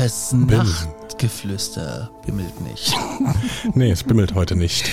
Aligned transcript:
Das 0.00 0.32
Nachtgeflüster 0.32 2.10
bimmelt 2.24 2.58
nicht. 2.62 2.94
nee, 3.74 3.90
es 3.90 4.02
bimmelt 4.02 4.34
heute 4.34 4.56
nicht. 4.56 4.90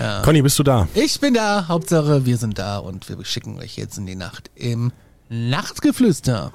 Ja. 0.00 0.22
Conny, 0.22 0.40
bist 0.40 0.58
du 0.58 0.62
da? 0.62 0.88
Ich 0.94 1.20
bin 1.20 1.34
da. 1.34 1.68
Hauptsache, 1.68 2.24
wir 2.24 2.38
sind 2.38 2.58
da 2.58 2.78
und 2.78 3.06
wir 3.10 3.22
schicken 3.26 3.58
euch 3.58 3.76
jetzt 3.76 3.98
in 3.98 4.06
die 4.06 4.14
Nacht 4.14 4.50
im 4.54 4.92
Nachtgeflüster. 5.28 6.52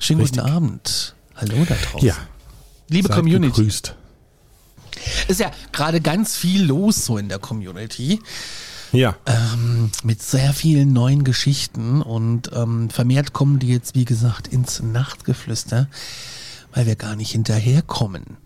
Schönen 0.00 0.22
Richtig. 0.22 0.40
guten 0.42 0.52
Abend. 0.52 1.14
Hallo 1.36 1.64
da 1.64 1.76
draußen. 1.76 2.08
Ja. 2.08 2.16
Liebe 2.88 3.06
Seid 3.06 3.18
Community. 3.18 3.52
Gegrüßt. 3.52 3.94
Ist 5.28 5.38
ja 5.38 5.52
gerade 5.70 6.00
ganz 6.00 6.36
viel 6.36 6.64
los 6.64 7.04
so 7.04 7.18
in 7.18 7.28
der 7.28 7.38
Community. 7.38 8.18
Ja. 8.90 9.14
Ähm, 9.26 9.92
mit 10.02 10.20
sehr 10.24 10.52
vielen 10.52 10.92
neuen 10.92 11.22
Geschichten 11.22 12.02
und 12.02 12.50
ähm, 12.52 12.90
vermehrt 12.90 13.32
kommen 13.32 13.60
die 13.60 13.68
jetzt, 13.68 13.94
wie 13.94 14.06
gesagt, 14.06 14.48
ins 14.48 14.82
Nachtgeflüster 14.82 15.86
weil 16.72 16.86
wir 16.86 16.96
gar 16.96 17.16
nicht 17.16 17.32
hinterherkommen. 17.32 18.36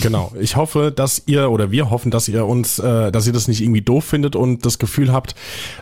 Genau. 0.00 0.32
Ich 0.40 0.56
hoffe, 0.56 0.92
dass 0.94 1.22
ihr 1.26 1.50
oder 1.50 1.70
wir 1.70 1.90
hoffen, 1.90 2.10
dass 2.10 2.28
ihr 2.28 2.46
uns, 2.46 2.78
äh, 2.78 3.12
dass 3.12 3.26
ihr 3.26 3.32
das 3.32 3.48
nicht 3.48 3.60
irgendwie 3.60 3.82
doof 3.82 4.04
findet 4.04 4.34
und 4.34 4.64
das 4.64 4.78
Gefühl 4.78 5.12
habt, 5.12 5.34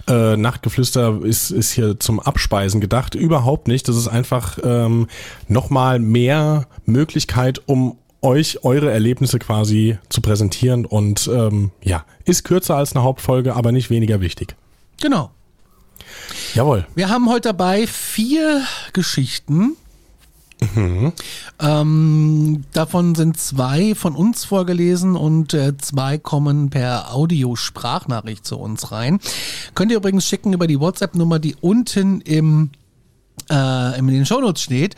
äh, 0.09 0.37
Nachtgeflüster 0.37 1.21
ist, 1.23 1.51
ist 1.51 1.71
hier 1.71 2.01
zum 2.01 2.19
Abspeisen 2.21 2.81
gedacht. 2.81 3.15
Überhaupt 3.15 3.69
nicht. 3.69 3.87
Das 3.89 3.97
ist 3.97 4.09
einfach 4.09 4.59
ähm, 4.63 5.07
nochmal 5.47 5.99
mehr 5.99 6.67
Möglichkeit, 6.85 7.63
um 7.67 7.97
euch 8.21 8.65
eure 8.65 8.91
Erlebnisse 8.91 9.39
quasi 9.39 9.99
zu 10.09 10.21
präsentieren 10.21 10.85
und 10.85 11.31
ähm, 11.33 11.71
ja, 11.83 12.05
ist 12.25 12.43
kürzer 12.43 12.77
als 12.77 12.95
eine 12.95 13.05
Hauptfolge, 13.05 13.55
aber 13.55 13.71
nicht 13.71 13.91
weniger 13.91 14.21
wichtig. 14.21 14.57
Genau. 15.01 15.31
Jawohl. 16.55 16.87
Wir 16.97 17.09
haben 17.09 17.29
heute 17.31 17.51
dabei 17.51 17.87
vier 17.87 18.63
Geschichten, 18.93 19.77
Mhm. 20.75 21.13
Ähm, 21.61 22.65
davon 22.73 23.15
sind 23.15 23.39
zwei 23.39 23.95
von 23.95 24.15
uns 24.15 24.45
vorgelesen 24.45 25.17
und 25.17 25.55
äh, 25.55 25.77
zwei 25.79 26.19
kommen 26.19 26.71
per 26.71 27.15
Audiosprachnachricht 27.15 28.45
zu 28.45 28.59
uns 28.59 28.91
rein. 28.91 29.21
Könnt 29.75 29.93
ihr 29.93 29.99
übrigens 29.99 30.27
schicken 30.27 30.53
über 30.53 30.67
die 30.67 30.81
WhatsApp-Nummer, 30.81 31.39
die 31.39 31.57
unten 31.61 32.21
im 32.23 32.71
äh, 33.51 33.99
in 33.99 34.07
den 34.07 34.27
Shownotes 34.27 34.63
steht. 34.63 34.95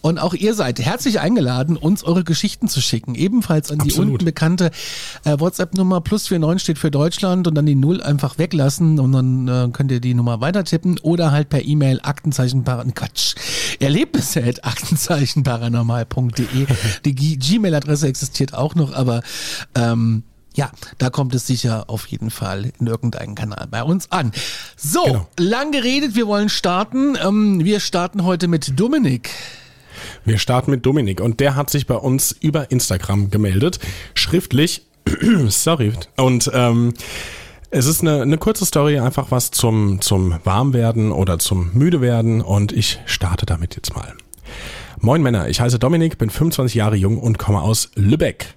Und 0.00 0.18
auch 0.18 0.34
ihr 0.34 0.54
seid 0.54 0.80
herzlich 0.80 1.20
eingeladen, 1.20 1.76
uns 1.76 2.02
eure 2.02 2.24
Geschichten 2.24 2.68
zu 2.68 2.80
schicken. 2.80 3.14
Ebenfalls 3.14 3.70
an 3.70 3.78
die 3.78 3.90
Absolut. 3.90 4.12
unten 4.12 4.24
bekannte 4.24 4.70
äh, 5.24 5.38
WhatsApp-Nummer 5.38 6.00
plus 6.00 6.30
49 6.30 6.62
steht 6.62 6.78
für 6.78 6.90
Deutschland 6.90 7.46
und 7.46 7.54
dann 7.54 7.66
die 7.66 7.74
Null 7.74 8.02
einfach 8.02 8.38
weglassen 8.38 8.98
und 8.98 9.12
dann 9.12 9.48
äh, 9.48 9.68
könnt 9.72 9.90
ihr 9.92 10.00
die 10.00 10.14
Nummer 10.14 10.40
weiter 10.40 10.64
tippen 10.64 10.98
oder 11.00 11.30
halt 11.30 11.48
per 11.48 11.64
E-Mail 11.64 12.00
Aktenzeichen 12.02 12.64
Quatsch. 12.64 13.34
Erlebnisse 13.80 14.42
at 14.42 14.64
Aktenzeichen 14.64 15.42
paranormal.de. 15.52 16.66
Die 17.04 17.38
Gmail-Adresse 17.38 18.06
existiert 18.06 18.54
auch 18.54 18.74
noch, 18.74 18.92
aber 18.94 19.22
ähm, 19.74 20.22
ja, 20.54 20.70
da 20.98 21.10
kommt 21.10 21.34
es 21.34 21.46
sicher 21.46 21.84
auf 21.88 22.06
jeden 22.06 22.30
Fall 22.30 22.72
in 22.78 22.86
irgendeinem 22.86 23.34
Kanal 23.34 23.66
bei 23.70 23.82
uns 23.82 24.10
an. 24.10 24.32
So, 24.76 25.04
genau. 25.04 25.28
lang 25.38 25.72
geredet, 25.72 26.14
wir 26.14 26.26
wollen 26.26 26.48
starten. 26.48 27.16
Ähm, 27.22 27.64
wir 27.64 27.80
starten 27.80 28.24
heute 28.24 28.48
mit 28.48 28.78
Dominik. 28.78 29.30
Wir 30.24 30.38
starten 30.38 30.70
mit 30.70 30.86
Dominik 30.86 31.20
und 31.20 31.40
der 31.40 31.54
hat 31.54 31.70
sich 31.70 31.86
bei 31.86 31.94
uns 31.94 32.32
über 32.32 32.70
Instagram 32.70 33.30
gemeldet, 33.30 33.78
schriftlich. 34.14 34.82
Sorry. 35.48 35.92
Und 36.16 36.50
ähm, 36.54 36.94
es 37.70 37.86
ist 37.86 38.02
eine, 38.02 38.22
eine 38.22 38.38
kurze 38.38 38.66
Story, 38.66 38.98
einfach 38.98 39.30
was 39.30 39.50
zum, 39.50 40.00
zum 40.00 40.38
Warmwerden 40.44 41.12
oder 41.12 41.38
zum 41.38 41.70
Müdewerden 41.74 42.40
und 42.40 42.72
ich 42.72 43.00
starte 43.06 43.46
damit 43.46 43.76
jetzt 43.76 43.94
mal. 43.94 44.14
Moin 45.04 45.20
Männer, 45.20 45.48
ich 45.48 45.60
heiße 45.60 45.80
Dominik, 45.80 46.16
bin 46.16 46.30
25 46.30 46.76
Jahre 46.76 46.94
jung 46.94 47.18
und 47.18 47.36
komme 47.36 47.60
aus 47.60 47.90
Lübeck. 47.96 48.54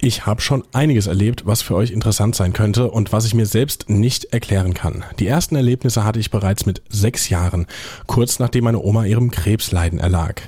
Ich 0.00 0.24
habe 0.24 0.40
schon 0.40 0.64
einiges 0.72 1.06
erlebt, 1.06 1.44
was 1.44 1.60
für 1.60 1.74
euch 1.74 1.90
interessant 1.90 2.34
sein 2.34 2.54
könnte 2.54 2.90
und 2.90 3.12
was 3.12 3.26
ich 3.26 3.34
mir 3.34 3.44
selbst 3.44 3.90
nicht 3.90 4.32
erklären 4.32 4.72
kann. 4.72 5.04
Die 5.18 5.26
ersten 5.26 5.56
Erlebnisse 5.56 6.04
hatte 6.04 6.20
ich 6.20 6.30
bereits 6.30 6.64
mit 6.64 6.80
sechs 6.88 7.28
Jahren, 7.28 7.66
kurz 8.06 8.38
nachdem 8.38 8.64
meine 8.64 8.82
Oma 8.82 9.04
ihrem 9.04 9.30
Krebsleiden 9.30 9.98
erlag. 9.98 10.40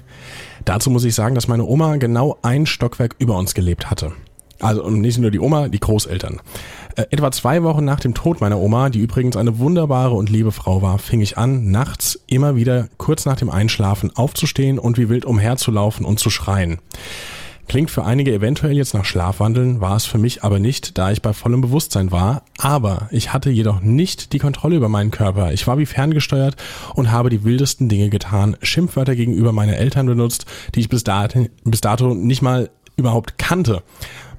Dazu 0.64 0.88
muss 0.88 1.04
ich 1.04 1.14
sagen, 1.14 1.34
dass 1.34 1.48
meine 1.48 1.66
Oma 1.66 1.98
genau 1.98 2.38
ein 2.41 2.64
Stockwerk 2.64 3.14
über 3.19 3.36
uns 3.36 3.53
gelebt 3.53 3.91
hatte. 3.91 4.12
Also 4.59 4.88
nicht 4.88 5.19
nur 5.19 5.30
die 5.30 5.41
Oma, 5.41 5.69
die 5.69 5.80
Großeltern. 5.80 6.41
Äh, 6.96 7.06
etwa 7.10 7.30
zwei 7.30 7.62
Wochen 7.62 7.84
nach 7.84 8.00
dem 8.00 8.14
Tod 8.14 8.40
meiner 8.40 8.58
Oma, 8.58 8.90
die 8.90 9.00
übrigens 9.00 9.36
eine 9.36 9.58
wunderbare 9.58 10.14
und 10.14 10.30
liebe 10.30 10.52
Frau 10.52 10.82
war, 10.82 10.98
fing 10.98 11.20
ich 11.20 11.38
an, 11.38 11.70
nachts 11.70 12.20
immer 12.26 12.56
wieder 12.56 12.88
kurz 12.96 13.26
nach 13.26 13.36
dem 13.36 13.50
Einschlafen 13.50 14.14
aufzustehen 14.16 14.78
und 14.78 14.98
wie 14.98 15.08
wild 15.08 15.24
umherzulaufen 15.24 16.04
und 16.04 16.18
zu 16.18 16.30
schreien. 16.30 16.78
Klingt 17.70 17.92
für 17.92 18.04
einige 18.04 18.32
eventuell 18.32 18.76
jetzt 18.76 18.94
nach 18.94 19.04
Schlafwandeln, 19.04 19.80
war 19.80 19.94
es 19.94 20.04
für 20.04 20.18
mich 20.18 20.42
aber 20.42 20.58
nicht, 20.58 20.98
da 20.98 21.12
ich 21.12 21.22
bei 21.22 21.32
vollem 21.32 21.60
Bewusstsein 21.60 22.10
war. 22.10 22.42
Aber 22.58 23.08
ich 23.12 23.32
hatte 23.32 23.48
jedoch 23.48 23.80
nicht 23.80 24.32
die 24.32 24.40
Kontrolle 24.40 24.74
über 24.74 24.88
meinen 24.88 25.12
Körper. 25.12 25.52
Ich 25.52 25.68
war 25.68 25.78
wie 25.78 25.86
ferngesteuert 25.86 26.56
und 26.96 27.12
habe 27.12 27.30
die 27.30 27.44
wildesten 27.44 27.88
Dinge 27.88 28.10
getan, 28.10 28.56
Schimpfwörter 28.60 29.14
gegenüber 29.14 29.52
meinen 29.52 29.74
Eltern 29.74 30.06
benutzt, 30.06 30.46
die 30.74 30.80
ich 30.80 30.88
bis 30.88 31.04
dato, 31.04 31.46
bis 31.62 31.80
dato 31.80 32.12
nicht 32.12 32.42
mal 32.42 32.70
überhaupt 32.96 33.38
kannte. 33.38 33.84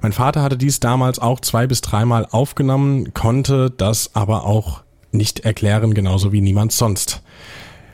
Mein 0.02 0.12
Vater 0.12 0.42
hatte 0.42 0.58
dies 0.58 0.80
damals 0.80 1.20
auch 1.20 1.38
zwei 1.38 1.68
bis 1.68 1.80
dreimal 1.80 2.26
aufgenommen, 2.28 3.14
konnte 3.14 3.70
das 3.70 4.14
aber 4.14 4.44
auch 4.44 4.82
nicht 5.12 5.40
erklären, 5.40 5.94
genauso 5.94 6.32
wie 6.32 6.40
niemand 6.40 6.72
sonst. 6.72 7.22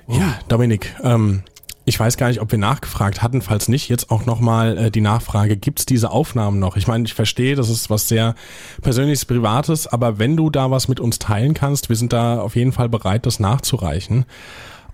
Oh. 0.06 0.14
Ja, 0.14 0.38
Dominik, 0.48 0.96
ähm, 1.04 1.42
ich 1.84 2.00
weiß 2.00 2.16
gar 2.16 2.28
nicht, 2.28 2.40
ob 2.40 2.50
wir 2.50 2.58
nachgefragt 2.58 3.22
hatten. 3.22 3.42
Falls 3.42 3.68
nicht, 3.68 3.90
jetzt 3.90 4.10
auch 4.10 4.24
nochmal 4.24 4.78
äh, 4.78 4.90
die 4.90 5.02
Nachfrage, 5.02 5.58
gibt 5.58 5.80
es 5.80 5.86
diese 5.86 6.10
Aufnahmen 6.10 6.58
noch? 6.58 6.76
Ich 6.76 6.86
meine, 6.86 7.04
ich 7.04 7.12
verstehe, 7.12 7.56
das 7.56 7.68
ist 7.68 7.90
was 7.90 8.08
sehr 8.08 8.34
Persönliches, 8.80 9.26
Privates, 9.26 9.86
aber 9.86 10.18
wenn 10.18 10.34
du 10.34 10.48
da 10.48 10.70
was 10.70 10.88
mit 10.88 11.00
uns 11.00 11.18
teilen 11.18 11.52
kannst, 11.52 11.90
wir 11.90 11.96
sind 11.96 12.14
da 12.14 12.40
auf 12.40 12.56
jeden 12.56 12.72
Fall 12.72 12.88
bereit, 12.88 13.26
das 13.26 13.38
nachzureichen. 13.38 14.24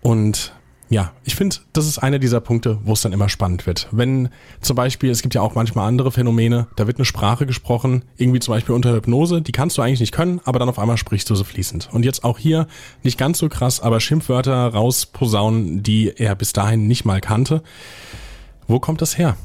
Und 0.03 0.53
ja, 0.91 1.13
ich 1.25 1.35
finde, 1.35 1.57
das 1.73 1.87
ist 1.87 1.99
einer 1.99 2.19
dieser 2.19 2.41
Punkte, 2.41 2.79
wo 2.85 2.93
es 2.93 3.01
dann 3.01 3.13
immer 3.13 3.29
spannend 3.29 3.67
wird. 3.67 3.89
Wenn 3.91 4.29
zum 4.61 4.77
Beispiel, 4.77 5.11
es 5.11 5.23
gibt 5.23 5.35
ja 5.35 5.41
auch 5.41 5.55
manchmal 5.55 5.89
andere 5.89 6.13
Phänomene, 6.13 6.67
da 6.77 6.87
wird 6.87 6.99
eine 6.99 7.05
Sprache 7.05 7.47
gesprochen, 7.47 8.05
irgendwie 8.17 8.39
zum 8.41 8.53
Beispiel 8.55 8.75
unter 8.75 8.93
Hypnose, 8.95 9.41
die 9.43 9.53
kannst 9.53 9.79
du 9.79 9.83
eigentlich 9.83 10.01
nicht 10.01 10.13
können, 10.13 10.41
aber 10.45 10.59
dann 10.59 10.69
auf 10.69 10.79
einmal 10.79 10.97
sprichst 10.97 11.29
du 11.31 11.35
so 11.35 11.43
fließend. 11.45 11.89
Und 11.93 12.05
jetzt 12.05 12.23
auch 12.23 12.39
hier 12.39 12.67
nicht 13.03 13.19
ganz 13.19 13.39
so 13.39 13.49
krass, 13.49 13.81
aber 13.81 13.99
Schimpfwörter 13.99 14.69
rausposaunen, 14.69 15.83
die 15.83 16.13
er 16.17 16.35
bis 16.35 16.53
dahin 16.53 16.87
nicht 16.87 17.05
mal 17.05 17.21
kannte. 17.21 17.63
Wo 18.69 18.79
kommt 18.79 19.01
das 19.03 19.19
her? 19.19 19.37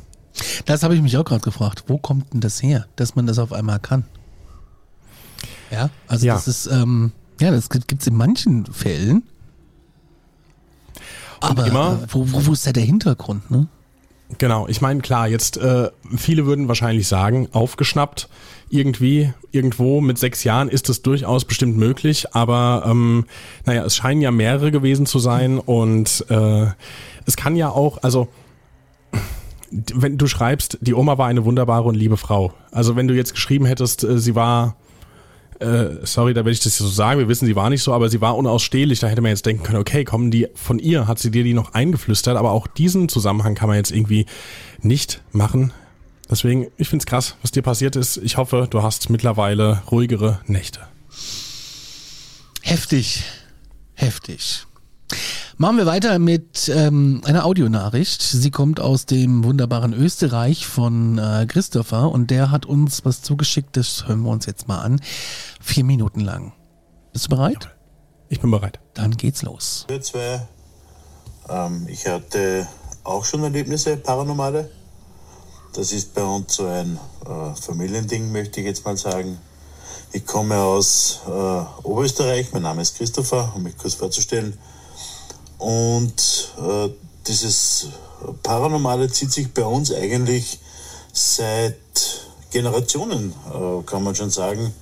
Das 0.65 0.83
habe 0.83 0.93
ich 0.95 1.01
mich 1.01 1.17
auch 1.17 1.25
gerade 1.25 1.41
gefragt. 1.41 1.85
Wo 1.87 1.97
kommt 1.97 2.33
denn 2.33 2.41
das 2.41 2.61
her, 2.61 2.85
dass 2.95 3.15
man 3.15 3.25
das 3.27 3.39
auf 3.39 3.53
einmal 3.53 3.79
kann? 3.79 4.03
Ja, 5.71 5.89
also 6.07 6.25
Ja. 6.25 6.35
das 6.35 6.47
ist, 6.47 6.67
ähm, 6.67 7.11
ja, 7.39 7.51
das 7.51 7.69
gibt 7.69 8.01
es 8.01 8.07
in 8.07 8.15
manchen 8.15 8.65
Fällen. 8.65 9.23
Aber 11.41 11.65
immer- 11.67 11.99
äh, 12.03 12.07
wo, 12.09 12.31
wo, 12.31 12.45
wo 12.47 12.53
ist 12.53 12.65
da 12.67 12.71
der 12.71 12.83
Hintergrund, 12.83 13.49
ne? 13.51 13.67
Genau, 14.37 14.67
ich 14.67 14.79
meine, 14.79 15.01
klar, 15.01 15.27
jetzt 15.27 15.57
äh, 15.57 15.89
viele 16.15 16.45
würden 16.45 16.67
wahrscheinlich 16.67 17.07
sagen, 17.07 17.49
aufgeschnappt, 17.51 18.29
irgendwie, 18.69 19.33
irgendwo 19.51 20.01
mit 20.01 20.19
sechs 20.19 20.43
Jahren 20.43 20.69
ist 20.69 20.87
es 20.89 21.01
durchaus 21.01 21.45
bestimmt 21.45 21.77
möglich, 21.77 22.35
aber 22.35 22.83
ähm, 22.85 23.25
naja, 23.65 23.83
es 23.85 23.95
scheinen 23.95 24.21
ja 24.21 24.29
mehrere 24.29 24.69
gewesen 24.69 25.07
zu 25.07 25.17
sein 25.17 25.57
und 25.57 26.25
äh, 26.29 26.67
es 27.25 27.37
kann 27.37 27.55
ja 27.55 27.69
auch, 27.69 28.03
also 28.03 28.27
wenn 29.71 30.17
du 30.17 30.27
schreibst, 30.27 30.77
die 30.81 30.93
Oma 30.93 31.17
war 31.17 31.27
eine 31.27 31.45
wunderbare 31.45 31.83
und 31.87 31.95
liebe 31.95 32.17
Frau. 32.17 32.53
Also 32.71 32.95
wenn 32.95 33.07
du 33.07 33.15
jetzt 33.15 33.33
geschrieben 33.33 33.65
hättest, 33.65 34.03
äh, 34.03 34.19
sie 34.19 34.35
war, 34.35 34.75
äh, 35.59 36.05
sorry, 36.05 36.33
da 36.33 36.39
werde 36.39 36.51
ich 36.51 36.61
das 36.61 36.77
so 36.77 36.87
sagen, 36.87 37.19
wir 37.19 37.27
wissen, 37.27 37.45
sie 37.45 37.55
war 37.55 37.69
nicht 37.69 37.83
so, 37.83 37.93
aber 37.93 38.09
sie 38.09 38.21
war 38.21 38.37
unausstehlich, 38.37 38.99
da 38.99 39.07
hätte 39.07 39.21
man 39.21 39.31
jetzt 39.31 39.45
denken 39.45 39.63
können, 39.63 39.79
okay, 39.79 40.05
kommen 40.05 40.31
die 40.31 40.47
von 40.55 40.79
ihr, 40.79 41.07
hat 41.07 41.19
sie 41.19 41.31
dir 41.31 41.43
die 41.43 41.53
noch 41.53 41.73
eingeflüstert, 41.73 42.37
aber 42.37 42.51
auch 42.51 42.67
diesen 42.67 43.09
Zusammenhang 43.09 43.55
kann 43.55 43.67
man 43.67 43.77
jetzt 43.77 43.91
irgendwie 43.91 44.25
nicht 44.81 45.21
machen. 45.31 45.73
Deswegen, 46.29 46.67
ich 46.77 46.87
find's 46.87 47.05
krass, 47.05 47.35
was 47.41 47.51
dir 47.51 47.63
passiert 47.63 47.95
ist. 47.95 48.17
Ich 48.17 48.37
hoffe, 48.37 48.67
du 48.69 48.83
hast 48.83 49.09
mittlerweile 49.09 49.81
ruhigere 49.91 50.39
Nächte. 50.45 50.79
Heftig. 52.61 53.23
Heftig. 53.95 54.65
Machen 55.61 55.75
wir 55.75 55.85
weiter 55.85 56.19
mit 56.19 56.71
ähm, 56.73 57.21
einer 57.25 57.43
Audionachricht. 57.43 58.21
Sie 58.21 58.49
kommt 58.49 58.79
aus 58.79 59.05
dem 59.05 59.43
wunderbaren 59.43 59.91
Österreich 59.91 60.65
von 60.65 61.17
äh, 61.17 61.47
Christopher 61.49 62.09
und 62.09 62.31
der 62.31 62.49
hat 62.49 62.65
uns 62.65 63.03
was 63.03 63.21
zugeschickt, 63.23 63.75
das 63.75 64.07
hören 64.07 64.21
wir 64.21 64.29
uns 64.29 64.45
jetzt 64.45 64.69
mal 64.69 64.79
an. 64.79 65.01
Vier 65.59 65.83
Minuten 65.83 66.21
lang. 66.21 66.53
Bist 67.11 67.25
du 67.25 67.31
bereit? 67.31 67.75
Ich 68.29 68.39
bin 68.39 68.51
bereit. 68.51 68.79
Dann 68.93 69.17
geht's 69.17 69.41
los. 69.41 69.85
Zwei. 69.99 70.47
Ähm, 71.49 71.87
ich 71.89 72.07
hatte 72.07 72.65
auch 73.03 73.25
schon 73.25 73.43
Erlebnisse, 73.43 73.97
paranormale. 73.97 74.71
Das 75.73 75.91
ist 75.91 76.13
bei 76.13 76.23
uns 76.23 76.55
so 76.55 76.67
ein 76.67 76.97
äh, 77.25 77.53
Familiending, 77.53 78.31
möchte 78.31 78.61
ich 78.61 78.65
jetzt 78.65 78.85
mal 78.85 78.95
sagen. 78.95 79.37
Ich 80.13 80.25
komme 80.25 80.55
aus 80.55 81.19
äh, 81.27 81.29
Oberösterreich, 81.83 82.53
mein 82.53 82.61
Name 82.61 82.81
ist 82.81 82.95
Christopher, 82.95 83.51
um 83.53 83.63
mich 83.63 83.77
kurz 83.77 83.95
vorzustellen. 83.95 84.57
Und 85.59 86.53
äh, 86.57 86.89
dieses 87.27 87.89
Paranormale 88.43 89.09
zieht 89.11 89.31
sich 89.31 89.53
bei 89.53 89.65
uns 89.65 89.93
eigentlich 89.93 90.59
seit 91.13 91.75
Generationen, 92.51 93.33
äh, 93.53 93.83
kann 93.85 94.03
man 94.03 94.15
schon 94.15 94.31
sagen, 94.31 94.73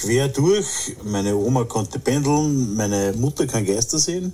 quer 0.00 0.28
durch. 0.28 0.96
Meine 1.04 1.36
Oma 1.36 1.64
konnte 1.64 1.98
pendeln, 1.98 2.74
meine 2.74 3.12
Mutter 3.12 3.46
kann 3.46 3.64
Geister 3.64 3.98
sehen 3.98 4.32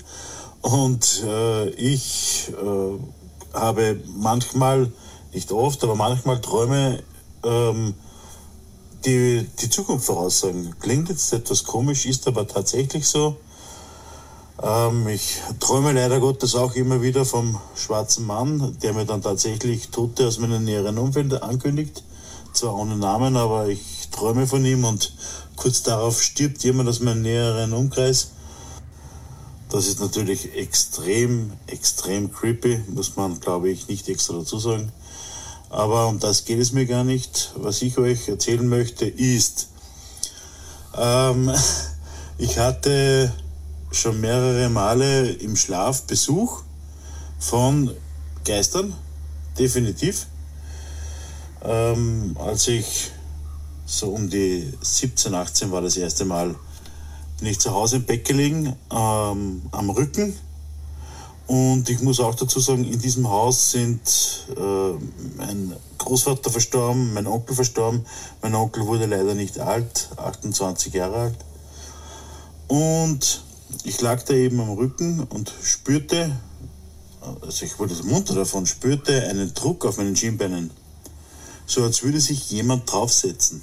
und 0.62 1.22
äh, 1.26 1.70
ich 1.70 2.50
äh, 2.50 3.56
habe 3.56 4.00
manchmal, 4.16 4.92
nicht 5.32 5.52
oft, 5.52 5.82
aber 5.84 5.94
manchmal 5.94 6.40
Träume, 6.40 7.02
ähm, 7.44 7.94
die 9.04 9.46
die 9.60 9.70
Zukunft 9.70 10.06
voraussagen. 10.06 10.74
Klingt 10.80 11.08
jetzt 11.08 11.32
etwas 11.32 11.64
komisch, 11.64 12.04
ist 12.06 12.26
aber 12.28 12.46
tatsächlich 12.46 13.06
so. 13.06 13.36
Ähm, 14.62 15.08
ich 15.08 15.40
träume 15.58 15.92
leider 15.92 16.20
Gottes 16.20 16.54
auch 16.54 16.74
immer 16.74 17.00
wieder 17.00 17.24
vom 17.24 17.58
schwarzen 17.74 18.26
Mann, 18.26 18.76
der 18.82 18.92
mir 18.92 19.06
dann 19.06 19.22
tatsächlich 19.22 19.88
Tote 19.88 20.26
aus 20.26 20.38
meinem 20.38 20.64
näheren 20.64 20.98
Umfeld 20.98 21.42
ankündigt. 21.42 22.02
Zwar 22.52 22.74
ohne 22.74 22.96
Namen, 22.96 23.36
aber 23.36 23.68
ich 23.68 24.08
träume 24.10 24.46
von 24.46 24.64
ihm 24.64 24.84
und 24.84 25.14
kurz 25.56 25.82
darauf 25.82 26.22
stirbt 26.22 26.62
jemand 26.64 26.88
aus 26.88 27.00
meinem 27.00 27.22
näheren 27.22 27.72
Umkreis. 27.72 28.32
Das 29.70 29.86
ist 29.86 30.00
natürlich 30.00 30.54
extrem, 30.56 31.52
extrem 31.68 32.32
creepy, 32.32 32.82
muss 32.88 33.16
man, 33.16 33.38
glaube 33.38 33.70
ich, 33.70 33.88
nicht 33.88 34.08
extra 34.08 34.34
dazu 34.34 34.58
sagen. 34.58 34.92
Aber 35.70 36.08
um 36.08 36.18
das 36.18 36.44
geht 36.44 36.58
es 36.58 36.72
mir 36.72 36.86
gar 36.86 37.04
nicht. 37.04 37.52
Was 37.54 37.80
ich 37.80 37.96
euch 37.96 38.28
erzählen 38.28 38.66
möchte, 38.66 39.06
ist, 39.06 39.68
ähm, 40.98 41.52
ich 42.38 42.58
hatte 42.58 43.32
schon 43.90 44.20
mehrere 44.20 44.68
Male 44.68 45.30
im 45.30 45.56
Schlaf 45.56 46.02
Besuch 46.02 46.62
von 47.38 47.90
Geistern, 48.44 48.94
definitiv. 49.58 50.26
Ähm, 51.62 52.36
als 52.38 52.68
ich 52.68 53.10
so 53.84 54.10
um 54.10 54.30
die 54.30 54.72
17, 54.80 55.34
18 55.34 55.72
war 55.72 55.82
das 55.82 55.96
erste 55.96 56.24
Mal, 56.24 56.54
bin 57.38 57.48
ich 57.48 57.58
zu 57.58 57.72
Hause 57.72 57.96
im 57.96 58.04
Bett 58.04 58.24
gelegen, 58.24 58.76
ähm, 58.90 59.62
am 59.72 59.90
Rücken. 59.90 60.34
Und 61.48 61.90
ich 61.90 62.00
muss 62.00 62.20
auch 62.20 62.36
dazu 62.36 62.60
sagen, 62.60 62.84
in 62.84 63.00
diesem 63.00 63.28
Haus 63.28 63.72
sind 63.72 64.46
äh, 64.56 64.92
mein 65.36 65.74
Großvater 65.98 66.48
verstorben, 66.48 67.12
mein 67.12 67.26
Onkel 67.26 67.56
verstorben. 67.56 68.06
Mein 68.40 68.54
Onkel 68.54 68.86
wurde 68.86 69.06
leider 69.06 69.34
nicht 69.34 69.58
alt, 69.58 70.10
28 70.16 70.94
Jahre 70.94 71.16
alt. 71.16 71.36
Und 72.68 73.42
ich 73.84 74.00
lag 74.00 74.22
da 74.22 74.34
eben 74.34 74.60
am 74.60 74.70
Rücken 74.70 75.20
und 75.24 75.52
spürte, 75.62 76.30
also 77.40 77.64
ich 77.64 77.78
wurde 77.78 77.94
munter 78.04 78.34
davon, 78.34 78.66
spürte 78.66 79.28
einen 79.28 79.54
Druck 79.54 79.84
auf 79.84 79.98
meinen 79.98 80.16
Schienbeinen. 80.16 80.70
So 81.66 81.84
als 81.84 82.02
würde 82.02 82.20
sich 82.20 82.50
jemand 82.50 82.90
draufsetzen. 82.90 83.62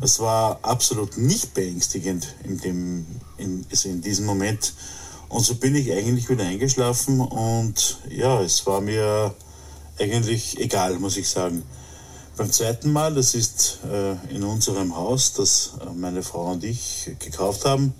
Es 0.00 0.20
war 0.20 0.58
absolut 0.62 1.16
nicht 1.16 1.54
beängstigend 1.54 2.34
in, 2.44 2.58
dem, 2.58 3.06
in, 3.38 3.64
also 3.70 3.88
in 3.88 4.02
diesem 4.02 4.26
Moment. 4.26 4.74
Und 5.28 5.44
so 5.44 5.54
bin 5.54 5.74
ich 5.74 5.90
eigentlich 5.92 6.28
wieder 6.28 6.44
eingeschlafen 6.44 7.20
und 7.20 7.98
ja, 8.10 8.40
es 8.42 8.66
war 8.66 8.80
mir 8.80 9.34
eigentlich 9.98 10.58
egal, 10.60 10.98
muss 10.98 11.16
ich 11.16 11.28
sagen. 11.28 11.62
Beim 12.36 12.52
zweiten 12.52 12.92
Mal, 12.92 13.14
das 13.14 13.34
ist 13.34 13.78
äh, 13.90 14.12
in 14.34 14.44
unserem 14.44 14.94
Haus, 14.94 15.32
das 15.32 15.72
äh, 15.80 15.90
meine 15.94 16.22
Frau 16.22 16.52
und 16.52 16.62
ich 16.64 17.10
gekauft 17.18 17.64
haben, 17.64 17.94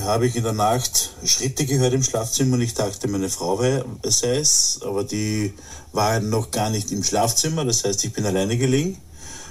habe 0.00 0.26
ich 0.26 0.36
in 0.36 0.44
der 0.44 0.52
Nacht 0.52 1.10
Schritte 1.24 1.66
gehört 1.66 1.92
im 1.92 2.02
Schlafzimmer 2.02 2.54
und 2.54 2.62
ich 2.62 2.74
dachte, 2.74 3.08
meine 3.08 3.28
Frau 3.28 3.60
sei 4.04 4.36
es, 4.38 4.80
aber 4.82 5.04
die 5.04 5.52
war 5.92 6.20
noch 6.20 6.50
gar 6.50 6.70
nicht 6.70 6.90
im 6.92 7.04
Schlafzimmer, 7.04 7.64
das 7.64 7.84
heißt, 7.84 8.04
ich 8.04 8.12
bin 8.12 8.24
alleine 8.24 8.56
gelegen. 8.56 8.98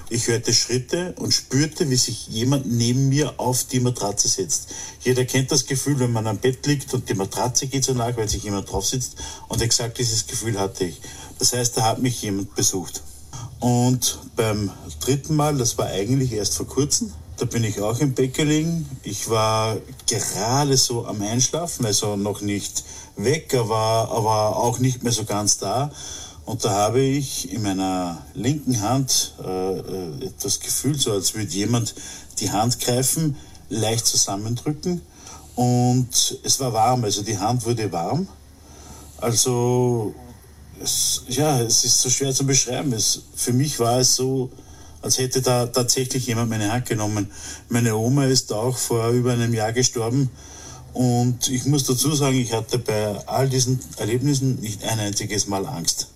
Ich 0.10 0.28
hörte 0.28 0.54
Schritte 0.54 1.16
und 1.20 1.34
spürte, 1.34 1.90
wie 1.90 1.96
sich 1.96 2.28
jemand 2.28 2.66
neben 2.66 3.08
mir 3.08 3.40
auf 3.40 3.64
die 3.64 3.80
Matratze 3.80 4.28
setzt. 4.28 4.68
Jeder 5.00 5.24
kennt 5.24 5.54
das 5.54 5.66
Gefühl, 5.66 6.00
wenn 6.00 6.12
man 6.12 6.28
am 6.28 6.38
Bett 6.38 6.66
liegt 6.68 6.94
und 6.94 7.08
die 7.08 7.14
Matratze 7.14 7.68
geht 7.68 7.86
so 7.86 7.94
nach, 7.94 8.18
weil 8.18 8.28
sich 8.28 8.44
jemand 8.44 8.70
drauf 8.70 8.86
sitzt. 8.86 9.16
Und 9.48 9.62
exakt 9.62 10.00
dieses 10.00 10.28
Gefühl 10.28 10.60
hatte 10.60 10.84
ich. 10.84 11.00
Das 11.40 11.54
heißt, 11.54 11.78
da 11.78 11.84
hat 11.84 12.02
mich 12.02 12.22
jemand 12.22 12.54
besucht. 12.56 13.02
Und 13.62 14.20
beim 14.36 14.72
dritten 15.00 15.34
Mal, 15.34 15.58
das 15.58 15.78
war 15.78 15.86
eigentlich 15.86 16.34
erst 16.34 16.56
vor 16.56 16.68
kurzem, 16.68 17.14
da 17.42 17.48
bin 17.48 17.64
ich 17.64 17.82
auch 17.82 18.00
im 18.00 18.14
gelegen. 18.14 18.88
Ich 19.02 19.28
war 19.28 19.78
gerade 20.06 20.78
so 20.78 21.08
am 21.08 21.24
Einschlafen, 21.24 21.88
also 21.88 22.16
noch 22.16 22.42
nicht 22.42 22.84
weg, 23.16 23.56
aber, 23.56 24.12
aber 24.12 24.58
auch 24.58 24.78
nicht 24.78 25.02
mehr 25.02 25.12
so 25.12 25.24
ganz 25.24 25.58
da. 25.58 25.92
Und 26.46 26.64
da 26.64 26.70
habe 26.70 27.02
ich 27.02 27.52
in 27.52 27.64
meiner 27.64 28.24
linken 28.36 28.80
Hand 28.82 29.34
äh, 29.44 29.80
äh, 29.80 30.26
etwas 30.26 30.60
gefühlt, 30.60 31.02
so 31.02 31.14
als 31.14 31.34
würde 31.34 31.52
jemand 31.52 31.96
die 32.40 32.52
Hand 32.52 32.80
greifen, 32.80 33.36
leicht 33.70 34.06
zusammendrücken. 34.06 35.02
Und 35.56 36.40
es 36.44 36.60
war 36.60 36.74
warm, 36.74 37.04
also 37.04 37.24
die 37.24 37.40
Hand 37.40 37.66
wurde 37.66 37.92
warm. 37.92 38.28
Also 39.18 40.14
es, 40.80 41.24
ja, 41.28 41.60
es 41.60 41.86
ist 41.86 42.02
so 42.02 42.10
schwer 42.12 42.36
zu 42.36 42.46
beschreiben. 42.46 42.94
Es, 42.94 43.24
für 43.34 43.54
mich 43.54 43.80
war 43.80 43.98
es 43.98 44.16
so, 44.16 44.52
als 45.02 45.18
hätte 45.18 45.42
da 45.42 45.66
tatsächlich 45.66 46.28
jemand 46.28 46.50
meine 46.50 46.72
Hand 46.72 46.86
genommen. 46.86 47.32
Meine 47.70 47.96
Oma 47.96 48.26
ist 48.26 48.54
auch 48.54 48.78
vor 48.78 49.10
über 49.10 49.34
einem 49.34 49.54
Jahr 49.54 49.74
gestorben. 49.74 50.30
Und 50.94 51.50
ich 51.50 51.66
muss 51.66 51.86
dazu 51.86 52.14
sagen, 52.14 52.38
ich 52.38 52.54
hatte 52.54 52.78
bei 52.78 53.28
all 53.28 53.50
diesen 53.50 53.80
Erlebnissen 53.98 54.60
nicht 54.60 54.84
ein 54.84 55.00
einziges 55.00 55.48
Mal 55.48 55.66
Angst. 55.66 56.08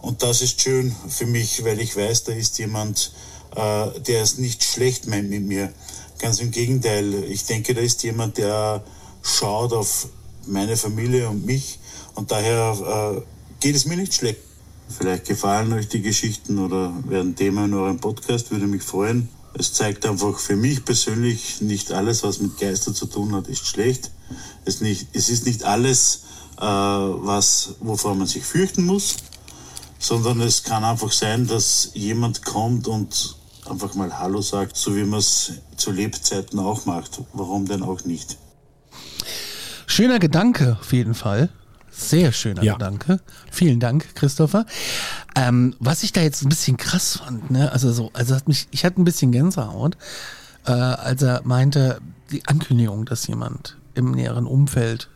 Und 0.00 0.22
das 0.22 0.42
ist 0.42 0.60
schön 0.60 0.94
für 1.08 1.26
mich, 1.26 1.64
weil 1.64 1.80
ich 1.80 1.96
weiß, 1.96 2.24
da 2.24 2.32
ist 2.32 2.58
jemand, 2.58 3.12
äh, 3.54 4.00
der 4.00 4.22
es 4.22 4.38
nicht 4.38 4.64
schlecht 4.64 5.06
meint 5.06 5.30
mit 5.30 5.42
mir. 5.42 5.72
Ganz 6.18 6.40
im 6.40 6.50
Gegenteil. 6.50 7.24
Ich 7.24 7.44
denke, 7.44 7.74
da 7.74 7.80
ist 7.80 8.02
jemand, 8.02 8.38
der 8.38 8.82
schaut 9.22 9.72
auf 9.72 10.08
meine 10.46 10.76
Familie 10.76 11.28
und 11.28 11.46
mich. 11.46 11.78
Und 12.14 12.30
daher 12.30 13.16
äh, 13.16 13.22
geht 13.60 13.76
es 13.76 13.84
mir 13.84 13.96
nicht 13.96 14.14
schlecht. 14.14 14.40
Vielleicht 14.88 15.26
gefallen 15.26 15.72
euch 15.72 15.88
die 15.88 16.02
Geschichten 16.02 16.58
oder 16.58 16.92
werden 17.08 17.34
Thema 17.34 17.64
in 17.64 17.74
eurem 17.74 17.98
Podcast, 17.98 18.50
würde 18.50 18.66
mich 18.66 18.82
freuen. 18.82 19.28
Es 19.54 19.72
zeigt 19.72 20.06
einfach 20.06 20.38
für 20.38 20.56
mich 20.56 20.84
persönlich, 20.84 21.60
nicht 21.60 21.92
alles, 21.92 22.22
was 22.22 22.40
mit 22.40 22.58
Geister 22.58 22.94
zu 22.94 23.06
tun 23.06 23.34
hat, 23.34 23.48
ist 23.48 23.66
schlecht. 23.66 24.10
Es, 24.64 24.80
nicht, 24.80 25.08
es 25.12 25.28
ist 25.28 25.46
nicht 25.46 25.64
alles, 25.64 26.22
äh, 26.58 26.64
was, 26.64 27.74
wovor 27.80 28.14
man 28.14 28.26
sich 28.26 28.44
fürchten 28.44 28.84
muss, 28.84 29.16
sondern 29.98 30.40
es 30.40 30.62
kann 30.62 30.84
einfach 30.84 31.12
sein, 31.12 31.46
dass 31.46 31.90
jemand 31.94 32.44
kommt 32.44 32.88
und 32.88 33.36
einfach 33.68 33.94
mal 33.94 34.18
Hallo 34.18 34.40
sagt, 34.40 34.76
so 34.76 34.96
wie 34.96 35.04
man 35.04 35.20
es 35.20 35.52
zu 35.76 35.90
Lebzeiten 35.90 36.58
auch 36.58 36.86
macht. 36.86 37.22
Warum 37.32 37.66
denn 37.66 37.82
auch 37.82 38.04
nicht? 38.04 38.38
Schöner 39.86 40.18
Gedanke, 40.18 40.78
auf 40.80 40.92
jeden 40.92 41.14
Fall. 41.14 41.50
Sehr 41.92 42.32
schöner 42.32 42.62
Ja. 42.62 42.72
Gedanke. 42.74 43.20
Vielen 43.50 43.78
Dank, 43.78 44.14
Christopher. 44.14 44.66
Ähm, 45.36 45.74
was 45.78 46.02
ich 46.02 46.12
da 46.12 46.22
jetzt 46.22 46.42
ein 46.42 46.48
bisschen 46.48 46.76
krass 46.78 47.18
fand, 47.24 47.50
ne, 47.50 47.70
also 47.70 47.92
so, 47.92 48.10
also 48.14 48.34
hat 48.34 48.48
mich, 48.48 48.66
ich 48.70 48.84
hatte 48.84 49.00
ein 49.00 49.04
bisschen 49.04 49.30
Gänsehaut, 49.30 49.96
äh, 50.66 50.70
als 50.72 51.22
er 51.22 51.42
meinte, 51.44 52.00
die 52.30 52.46
Ankündigung, 52.46 53.04
dass 53.04 53.26
jemand 53.26 53.76
im 53.94 54.12
näheren 54.12 54.46
Umfeld 54.46 55.10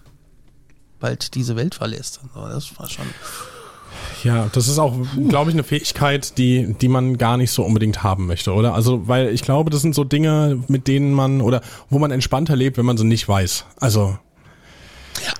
bald 1.00 1.34
diese 1.34 1.56
Welt 1.56 1.74
verlässt. 1.74 2.20
und 2.22 2.30
so, 2.34 2.46
das 2.48 2.78
war 2.78 2.88
schon. 2.88 3.06
Ja, 4.24 4.48
das 4.52 4.68
ist 4.68 4.78
auch, 4.78 4.94
glaube 5.28 5.50
ich, 5.50 5.54
eine 5.54 5.62
Fähigkeit, 5.64 6.36
die, 6.38 6.74
die 6.80 6.88
man 6.88 7.16
gar 7.16 7.36
nicht 7.36 7.50
so 7.50 7.64
unbedingt 7.64 8.02
haben 8.02 8.26
möchte, 8.26 8.52
oder? 8.52 8.74
Also, 8.74 9.06
weil 9.08 9.28
ich 9.28 9.42
glaube, 9.42 9.70
das 9.70 9.82
sind 9.82 9.94
so 9.94 10.04
Dinge, 10.04 10.62
mit 10.68 10.88
denen 10.88 11.12
man 11.12 11.40
oder 11.40 11.62
wo 11.88 11.98
man 11.98 12.10
entspannter 12.10 12.56
lebt, 12.56 12.76
wenn 12.76 12.84
man 12.86 12.96
sie 12.98 13.04
nicht 13.04 13.26
weiß. 13.28 13.64
Also, 13.78 14.18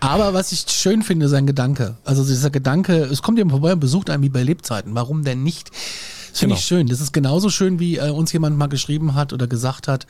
Aber 0.07 0.35
was 0.35 0.53
ich 0.53 0.65
schön 0.69 1.03
finde, 1.03 1.27
ist 1.27 1.33
ein 1.33 1.47
Gedanke. 1.47 1.97
Also 2.05 2.25
dieser 2.25 2.51
Gedanke, 2.51 2.97
es 3.05 3.23
kommt 3.23 3.39
jemand 3.39 3.53
vorbei 3.53 3.73
und 3.73 3.81
besucht 3.81 4.11
einen 4.11 4.23
wie 4.23 4.29
bei 4.29 4.43
Lebzeiten. 4.43 4.95
Warum 4.95 5.25
denn 5.25 5.43
nicht? 5.43 5.71
Das 5.71 6.41
finde 6.41 6.55
Genau. 6.55 6.55
ich 6.59 6.65
schön. 6.65 6.87
Das 6.87 7.01
ist 7.01 7.13
genauso 7.13 7.51
schön, 7.51 7.79
wie 7.81 7.97
äh, 7.97 8.11
uns 8.11 8.33
jemand 8.33 8.57
mal 8.57 8.67
geschrieben 8.69 9.15
hat 9.15 9.33
oder 9.33 9.47
gesagt 9.47 9.89
hat, 9.89 10.07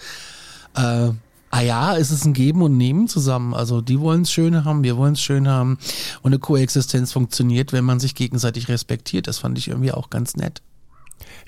äh, 0.77 1.11
ah 1.51 1.61
ja, 1.63 1.97
es 1.97 2.11
ist 2.11 2.25
ein 2.25 2.33
Geben 2.33 2.63
und 2.63 2.77
Nehmen 2.77 3.09
zusammen. 3.09 3.55
Also 3.55 3.81
die 3.81 4.01
wollen 4.01 4.23
es 4.23 4.31
schön 4.33 4.65
haben, 4.65 4.83
wir 4.83 4.97
wollen 4.97 5.15
es 5.15 5.21
schön 5.21 5.49
haben. 5.49 5.79
Und 6.23 6.33
eine 6.33 6.39
Koexistenz 6.41 7.13
funktioniert, 7.13 7.73
wenn 7.73 7.85
man 7.85 8.01
sich 8.01 8.15
gegenseitig 8.15 8.69
respektiert. 8.69 9.27
Das 9.29 9.39
fand 9.39 9.57
ich 9.57 9.69
irgendwie 9.69 9.93
auch 9.93 10.11
ganz 10.11 10.35
nett. 10.37 10.63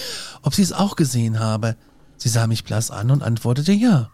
ob 0.42 0.54
sie 0.54 0.62
es 0.62 0.72
auch 0.72 0.96
gesehen 0.96 1.38
habe. 1.38 1.76
Sie 2.16 2.28
sah 2.28 2.46
mich 2.46 2.64
blass 2.64 2.90
an 2.90 3.10
und 3.10 3.22
antwortete 3.22 3.72
ja. 3.72 4.10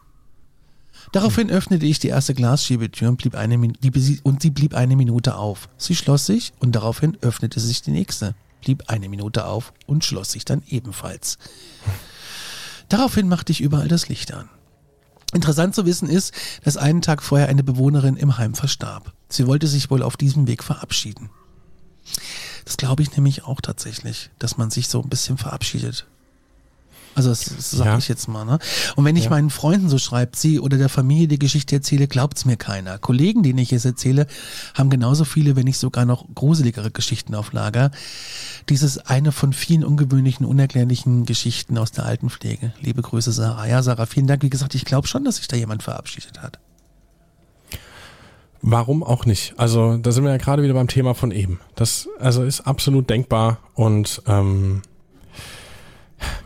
Daraufhin 1.16 1.49
öffnete 1.49 1.87
ich 1.87 1.99
die 1.99 2.08
erste 2.08 2.35
Glasschiebetür 2.35 3.08
und, 3.08 3.16
blieb 3.16 3.37
eine, 3.37 3.56
Min- 3.56 3.78
die, 3.82 4.20
und 4.23 4.42
sie 4.42 4.50
blieb 4.50 4.75
eine 4.75 4.96
Minute 4.96 5.37
auf. 5.37 5.70
Sie 5.78 5.94
schloss 5.96 6.26
sich 6.26 6.52
und 6.58 6.73
daraufhin 6.73 7.16
öffnete 7.23 7.58
sich 7.58 7.80
die 7.80 7.90
nächste, 7.90 8.35
blieb 8.61 8.90
eine 8.90 9.08
Minute 9.08 9.46
auf 9.46 9.73
und 9.87 10.04
schloss 10.04 10.32
sich 10.32 10.44
dann 10.44 10.62
ebenfalls. 10.68 11.38
Daraufhin 12.90 13.28
machte 13.28 13.50
ich 13.50 13.62
überall 13.62 13.88
das 13.88 14.11
Licht 14.11 14.35
an. 14.35 14.50
Interessant 15.32 15.75
zu 15.75 15.87
wissen 15.87 16.11
ist, 16.11 16.35
dass 16.64 16.76
einen 16.76 17.00
Tag 17.00 17.23
vorher 17.23 17.49
eine 17.49 17.64
Bewohnerin 17.64 18.18
im 18.18 18.37
Heim 18.37 18.54
verstarb. 18.54 19.14
Sie 19.30 19.46
wollte 19.46 19.68
sich 19.68 19.90
wohl 19.90 20.02
auf 20.02 20.18
diesem 20.18 20.46
Weg 20.46 20.62
verabschieden. 20.62 21.30
Das 22.66 22.76
glaube 22.76 23.02
ich 23.02 23.16
nämlich 23.16 23.44
auch 23.44 23.62
tatsächlich, 23.62 24.28
dass 24.38 24.58
man 24.58 24.70
sich 24.70 24.88
so 24.88 25.00
ein 25.00 25.08
bisschen 25.08 25.38
verabschiedet. 25.38 26.06
Also 27.16 27.30
das, 27.30 27.46
das 27.46 27.70
sage 27.70 27.90
Ja. 27.90 27.99
ich 27.99 28.08
jetzt 28.08 28.28
mal. 28.28 28.44
Ne? 28.44 28.58
Und 28.94 29.04
wenn 29.06 29.16
ich 29.16 29.25
Ja. 29.25 29.30
meinen 29.30 29.49
Freunden 29.50 29.88
so 29.88 29.96
schreibt 29.96 30.37
sie 30.37 30.61
oder 30.61 30.76
der 30.76 30.90
Familie 30.90 31.28
die 31.28 31.38
Geschichte 31.38 31.75
erzähle, 31.75 32.06
glaubt's 32.08 32.44
mir 32.44 32.56
keiner. 32.58 32.99
Kollegen, 32.99 33.42
denen 33.42 33.58
ich 33.58 33.73
es 33.73 33.85
erzähle, 33.87 34.26
haben 34.75 34.90
genauso 34.90 35.25
viele, 35.25 35.56
wenn 35.56 35.64
nicht 35.64 35.78
sogar 35.78 36.04
noch 36.04 36.26
gruseligere 36.35 36.90
Geschichten 36.90 37.35
auf 37.35 37.52
Lager. 37.52 37.90
Dies 38.68 38.82
ist 38.82 39.08
eine 39.11 39.32
von 39.32 39.52
vielen 39.54 39.82
ungewöhnlichen, 39.82 40.44
unerklärlichen 40.44 41.25
Geschichten 41.25 41.78
aus 41.78 41.90
der 41.90 42.04
Altenpflege. 42.04 42.75
Liebe 42.82 43.00
Grüße, 43.00 43.32
Sarah. 43.32 43.66
Ja, 43.66 43.82
Sarah, 43.82 44.04
vielen 44.06 44.26
Dank. 44.26 44.42
Wie 44.42 44.50
gesagt, 44.50 44.75
ich 44.75 44.85
glaube 44.85 45.08
schon, 45.08 45.25
dass 45.25 45.37
sich 45.37 45.49
da 45.49 45.56
jemand 45.56 45.82
verabschiedet 45.82 46.42
hat. 46.42 46.58
Warum 48.62 49.02
auch 49.04 49.26
nicht? 49.26 49.54
Also, 49.58 49.96
da 49.96 50.11
sind 50.12 50.25
wir 50.25 50.30
ja 50.30 50.38
gerade 50.38 50.62
wieder 50.62 50.75
beim 50.75 50.88
Thema 50.88 51.14
von 51.14 51.30
eben. 51.30 51.61
Das 51.76 52.08
also 52.18 52.42
ist 52.42 52.62
absolut 52.62 53.08
denkbar 53.11 53.58
und 53.75 54.23
ähm, 54.26 54.82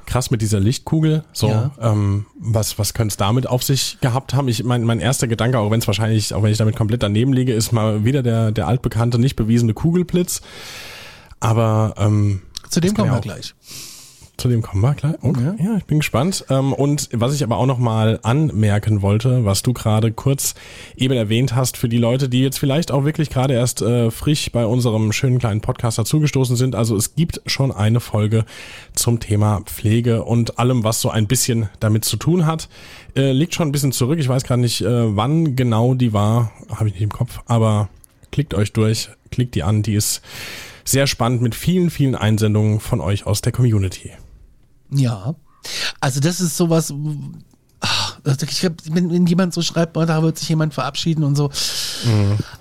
krass 0.06 0.30
mit 0.30 0.42
dieser 0.42 0.60
Lichtkugel. 0.60 1.24
So, 1.32 1.48
Ja. 1.48 1.70
ähm, 1.80 2.26
was 2.38 2.78
was 2.78 2.94
könnte 2.94 3.12
es 3.12 3.16
damit 3.16 3.46
auf 3.46 3.62
sich 3.62 3.98
gehabt 4.00 4.34
haben? 4.34 4.48
Ich 4.48 4.64
mein 4.64 4.82
mein 4.84 5.00
erster 5.00 5.28
Gedanke, 5.28 5.58
auch 5.58 5.70
wenn 5.70 5.80
es 5.80 5.86
wahrscheinlich, 5.86 6.34
auch 6.34 6.42
wenn 6.42 6.50
ich 6.52 6.58
damit 6.58 6.76
komplett 6.76 7.02
daneben 7.02 7.32
liege, 7.32 7.52
ist 7.52 7.72
mal 7.72 8.04
wieder 8.04 8.22
der 8.22 8.50
der 8.52 8.66
altbekannte, 8.66 9.18
nicht 9.18 9.36
bewiesene 9.36 9.74
Kugelblitz. 9.74 10.40
Aber 11.38 11.94
ähm, 11.98 12.42
Zu 12.68 12.80
dem 12.80 12.94
kommen 12.94 13.06
ja 13.08 13.14
wir 13.14 13.18
auch- 13.18 13.22
gleich. 13.22 13.54
Zu 14.40 14.48
dem 14.48 14.62
kommen 14.62 14.82
wir 14.82 14.94
gleich. 14.94 15.14
Okay. 15.22 15.52
Ja. 15.62 15.76
Ich 15.76 15.84
bin 15.84 15.98
gespannt. 15.98 16.44
Ähm, 16.48 16.72
und 16.72 17.08
was 17.12 17.34
ich 17.34 17.44
aber 17.44 17.58
auch 17.58 17.66
noch 17.66 17.78
mal 17.78 18.18
anmerken 18.22 19.02
wollte, 19.02 19.44
was 19.44 19.62
du 19.62 19.72
gerade 19.72 20.12
kurz 20.12 20.54
eben 20.96 21.14
erwähnt 21.14 21.54
hast, 21.54 21.76
für 21.76 21.88
die 21.88 21.98
Leute, 21.98 22.28
die 22.28 22.40
jetzt 22.40 22.58
vielleicht 22.58 22.90
auch 22.90 23.04
wirklich 23.04 23.30
gerade 23.30 23.54
erst 23.54 23.82
äh, 23.82 24.10
frisch 24.10 24.50
bei 24.50 24.64
unserem 24.64 25.12
schönen 25.12 25.38
kleinen 25.38 25.60
Podcast 25.60 25.98
dazugestoßen 25.98 26.56
sind. 26.56 26.74
Also 26.74 26.96
es 26.96 27.14
gibt 27.14 27.42
schon 27.46 27.70
eine 27.70 28.00
Folge 28.00 28.44
zum 28.94 29.20
Thema 29.20 29.60
Pflege 29.66 30.24
und 30.24 30.58
allem, 30.58 30.84
was 30.84 31.00
so 31.00 31.10
ein 31.10 31.26
bisschen 31.26 31.68
damit 31.78 32.04
zu 32.04 32.16
tun 32.16 32.46
hat. 32.46 32.68
Äh, 33.14 33.32
liegt 33.32 33.54
schon 33.54 33.68
ein 33.68 33.72
bisschen 33.72 33.92
zurück. 33.92 34.18
Ich 34.18 34.28
weiß 34.28 34.44
gerade 34.44 34.62
nicht, 34.62 34.80
äh, 34.80 35.16
wann 35.16 35.54
genau 35.54 35.94
die 35.94 36.12
war. 36.12 36.52
Habe 36.70 36.88
ich 36.88 36.94
nicht 36.94 37.02
im 37.02 37.12
Kopf. 37.12 37.40
Aber 37.46 37.90
klickt 38.32 38.54
euch 38.54 38.72
durch, 38.72 39.10
klickt 39.30 39.54
die 39.54 39.62
an. 39.62 39.82
Die 39.82 39.94
ist 39.94 40.22
sehr 40.84 41.06
spannend 41.06 41.42
mit 41.42 41.54
vielen, 41.54 41.90
vielen 41.90 42.14
Einsendungen 42.14 42.80
von 42.80 43.00
euch 43.00 43.26
aus 43.26 43.42
der 43.42 43.52
Community. 43.52 44.12
Ja. 44.92 45.34
Also 46.00 46.20
das 46.20 46.40
ist 46.40 46.56
sowas. 46.56 46.92
ach, 47.80 48.18
also 48.24 48.46
Ich 48.48 48.64
hab, 48.64 48.72
wenn, 48.90 49.10
wenn 49.10 49.26
jemand 49.26 49.54
so 49.54 49.62
schreibt, 49.62 49.96
da 49.96 50.22
wird 50.22 50.38
sich 50.38 50.48
jemand 50.48 50.74
verabschieden 50.74 51.24
und 51.24 51.36
so, 51.36 51.50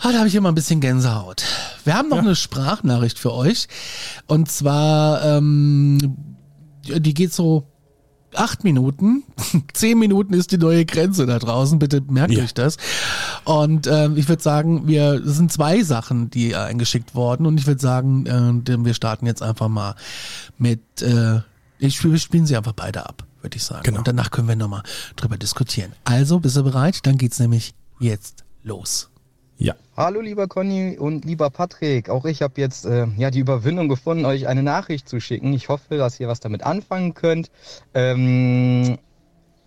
ah, 0.02 0.12
da 0.12 0.20
habe 0.20 0.28
ich 0.28 0.36
immer 0.36 0.50
ein 0.50 0.56
bisschen 0.56 0.80
Gänsehaut. 0.82 1.44
Wir 1.86 1.94
haben 1.96 2.10
noch 2.10 2.18
eine 2.20 2.36
Sprachnachricht 2.36 3.18
für 3.20 3.34
euch. 3.34 3.68
Und 4.28 4.50
zwar, 4.52 5.24
ähm, 5.24 6.16
die 6.86 7.14
geht 7.14 7.34
so 7.34 7.66
acht 8.36 8.64
Minuten. 8.64 9.24
Zehn 9.74 9.98
Minuten 9.98 10.34
ist 10.34 10.52
die 10.52 10.58
neue 10.58 10.86
Grenze 10.86 11.26
da 11.26 11.40
draußen. 11.40 11.80
Bitte 11.80 12.02
merkt 12.08 12.34
Ja. 12.34 12.44
euch 12.44 12.54
das. 12.54 12.78
Und 13.44 13.88
ähm, 13.88 14.18
ich 14.18 14.28
würde 14.30 14.44
sagen, 14.44 14.88
wir 14.88 15.14
es 15.26 15.38
sind 15.38 15.52
zwei 15.52 15.82
Sachen, 15.84 16.30
die 16.30 16.52
äh, 16.52 16.56
eingeschickt 16.58 17.16
worden. 17.16 17.46
Und 17.48 17.60
ich 17.60 17.66
würde 17.66 17.82
sagen, 17.82 18.26
äh, 18.68 18.86
wir 18.86 18.94
starten 18.94 19.26
jetzt 19.26 19.42
einfach 19.42 19.68
mal 19.70 19.96
mit. 20.58 21.02
Äh, 21.02 21.40
ich 21.80 21.96
spiel, 21.96 22.12
wir 22.12 22.20
spielen 22.20 22.46
sie 22.46 22.56
einfach 22.58 22.74
beide 22.74 23.06
ab, 23.06 23.26
würde 23.42 23.58
ich 23.58 23.64
sagen. 23.64 23.84
Genau. 23.84 24.00
Und 24.00 24.08
danach 24.08 24.32
können 24.32 24.48
wir 24.48 24.56
nochmal 24.56 24.84
drüber 25.16 25.38
diskutieren. 25.38 25.94
Also, 26.04 26.40
bist 26.40 26.58
du 26.58 26.64
bereit? 26.64 27.06
Dann 27.06 27.18
geht's 27.18 27.40
nämlich 27.40 27.74
jetzt 28.00 28.44
los. 28.64 29.10
Ja. 29.58 29.76
Hallo 29.98 30.22
lieber 30.22 30.48
Conny 30.48 30.98
und 30.98 31.26
lieber 31.26 31.50
Patrick. 31.50 32.10
Auch 32.10 32.24
ich 32.24 32.42
habe 32.42 32.62
jetzt 32.62 32.86
äh, 32.86 33.08
ja 33.18 33.30
die 33.30 33.40
Überwindung 33.40 33.90
gefunden, 33.90 34.24
euch 34.26 34.48
eine 34.48 34.64
Nachricht 34.64 35.10
zu 35.10 35.20
schicken. 35.20 35.52
Ich 35.52 35.68
hoffe, 35.68 35.98
dass 35.98 36.18
ihr 36.20 36.30
was 36.30 36.40
damit 36.40 36.64
anfangen 36.64 37.14
könnt. 37.14 37.52
Ähm, 37.94 38.98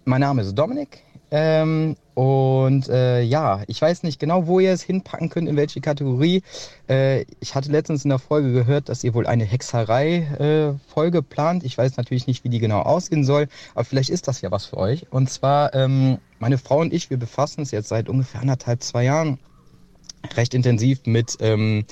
mein 0.06 0.20
Name 0.20 0.42
ist 0.42 0.54
Dominik. 0.54 1.02
Ähm, 1.34 1.96
und 2.14 2.90
äh, 2.90 3.22
ja, 3.22 3.62
ich 3.66 3.80
weiß 3.80 4.02
nicht 4.02 4.20
genau, 4.20 4.46
wo 4.46 4.60
ihr 4.60 4.70
es 4.70 4.82
hinpacken 4.82 5.30
könnt, 5.30 5.48
in 5.48 5.56
welche 5.56 5.80
Kategorie. 5.80 6.42
Äh, 6.90 7.24
ich 7.40 7.54
hatte 7.54 7.72
letztens 7.72 8.04
in 8.04 8.10
der 8.10 8.18
Folge 8.18 8.52
gehört, 8.52 8.90
dass 8.90 9.02
ihr 9.02 9.14
wohl 9.14 9.26
eine 9.26 9.44
Hexerei-Folge 9.44 11.18
äh, 11.18 11.22
plant. 11.22 11.64
Ich 11.64 11.78
weiß 11.78 11.96
natürlich 11.96 12.26
nicht, 12.26 12.44
wie 12.44 12.50
die 12.50 12.58
genau 12.58 12.82
aussehen 12.82 13.24
soll, 13.24 13.48
aber 13.74 13.84
vielleicht 13.84 14.10
ist 14.10 14.28
das 14.28 14.42
ja 14.42 14.50
was 14.50 14.66
für 14.66 14.76
euch. 14.76 15.06
Und 15.10 15.30
zwar, 15.30 15.74
ähm, 15.74 16.18
meine 16.38 16.58
Frau 16.58 16.80
und 16.80 16.92
ich, 16.92 17.08
wir 17.08 17.16
befassen 17.16 17.60
uns 17.60 17.70
jetzt 17.70 17.88
seit 17.88 18.10
ungefähr 18.10 18.42
anderthalb, 18.42 18.82
zwei 18.82 19.04
Jahren 19.04 19.38
recht 20.36 20.52
intensiv 20.52 21.00
mit 21.06 21.38
ähm, 21.40 21.86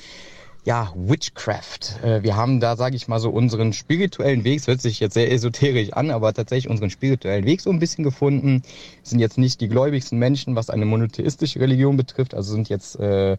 ja, 0.65 0.93
Witchcraft. 0.95 2.03
Äh, 2.03 2.23
wir 2.23 2.37
haben 2.37 2.61
da, 2.61 2.77
sage 2.77 2.97
ich 2.97 3.09
mal, 3.09 3.19
so 3.19 3.31
unseren 3.31 3.73
spirituellen 3.73 4.45
Weg, 4.45 4.59
es 4.59 4.67
hört 4.67 4.81
sich 4.81 5.01
jetzt 5.01 5.15
sehr 5.15 5.31
esoterisch 5.33 5.93
an, 5.93 6.11
aber 6.11 6.33
tatsächlich 6.35 6.71
unseren 6.71 6.91
spirituellen 6.91 7.45
Weg 7.45 7.61
so 7.61 7.71
ein 7.71 7.79
bisschen 7.79 8.05
gefunden. 8.05 8.63
Sind 9.03 9.21
jetzt 9.21 9.39
nicht 9.39 9.61
die 9.61 9.69
gläubigsten 9.69 10.19
Menschen, 10.19 10.57
was 10.57 10.71
eine 10.71 10.85
monotheistische 10.85 11.61
Religion 11.61 11.97
betrifft, 11.97 12.35
also 12.35 12.53
sind 12.53 12.69
jetzt 12.69 12.99
äh, 13.01 13.37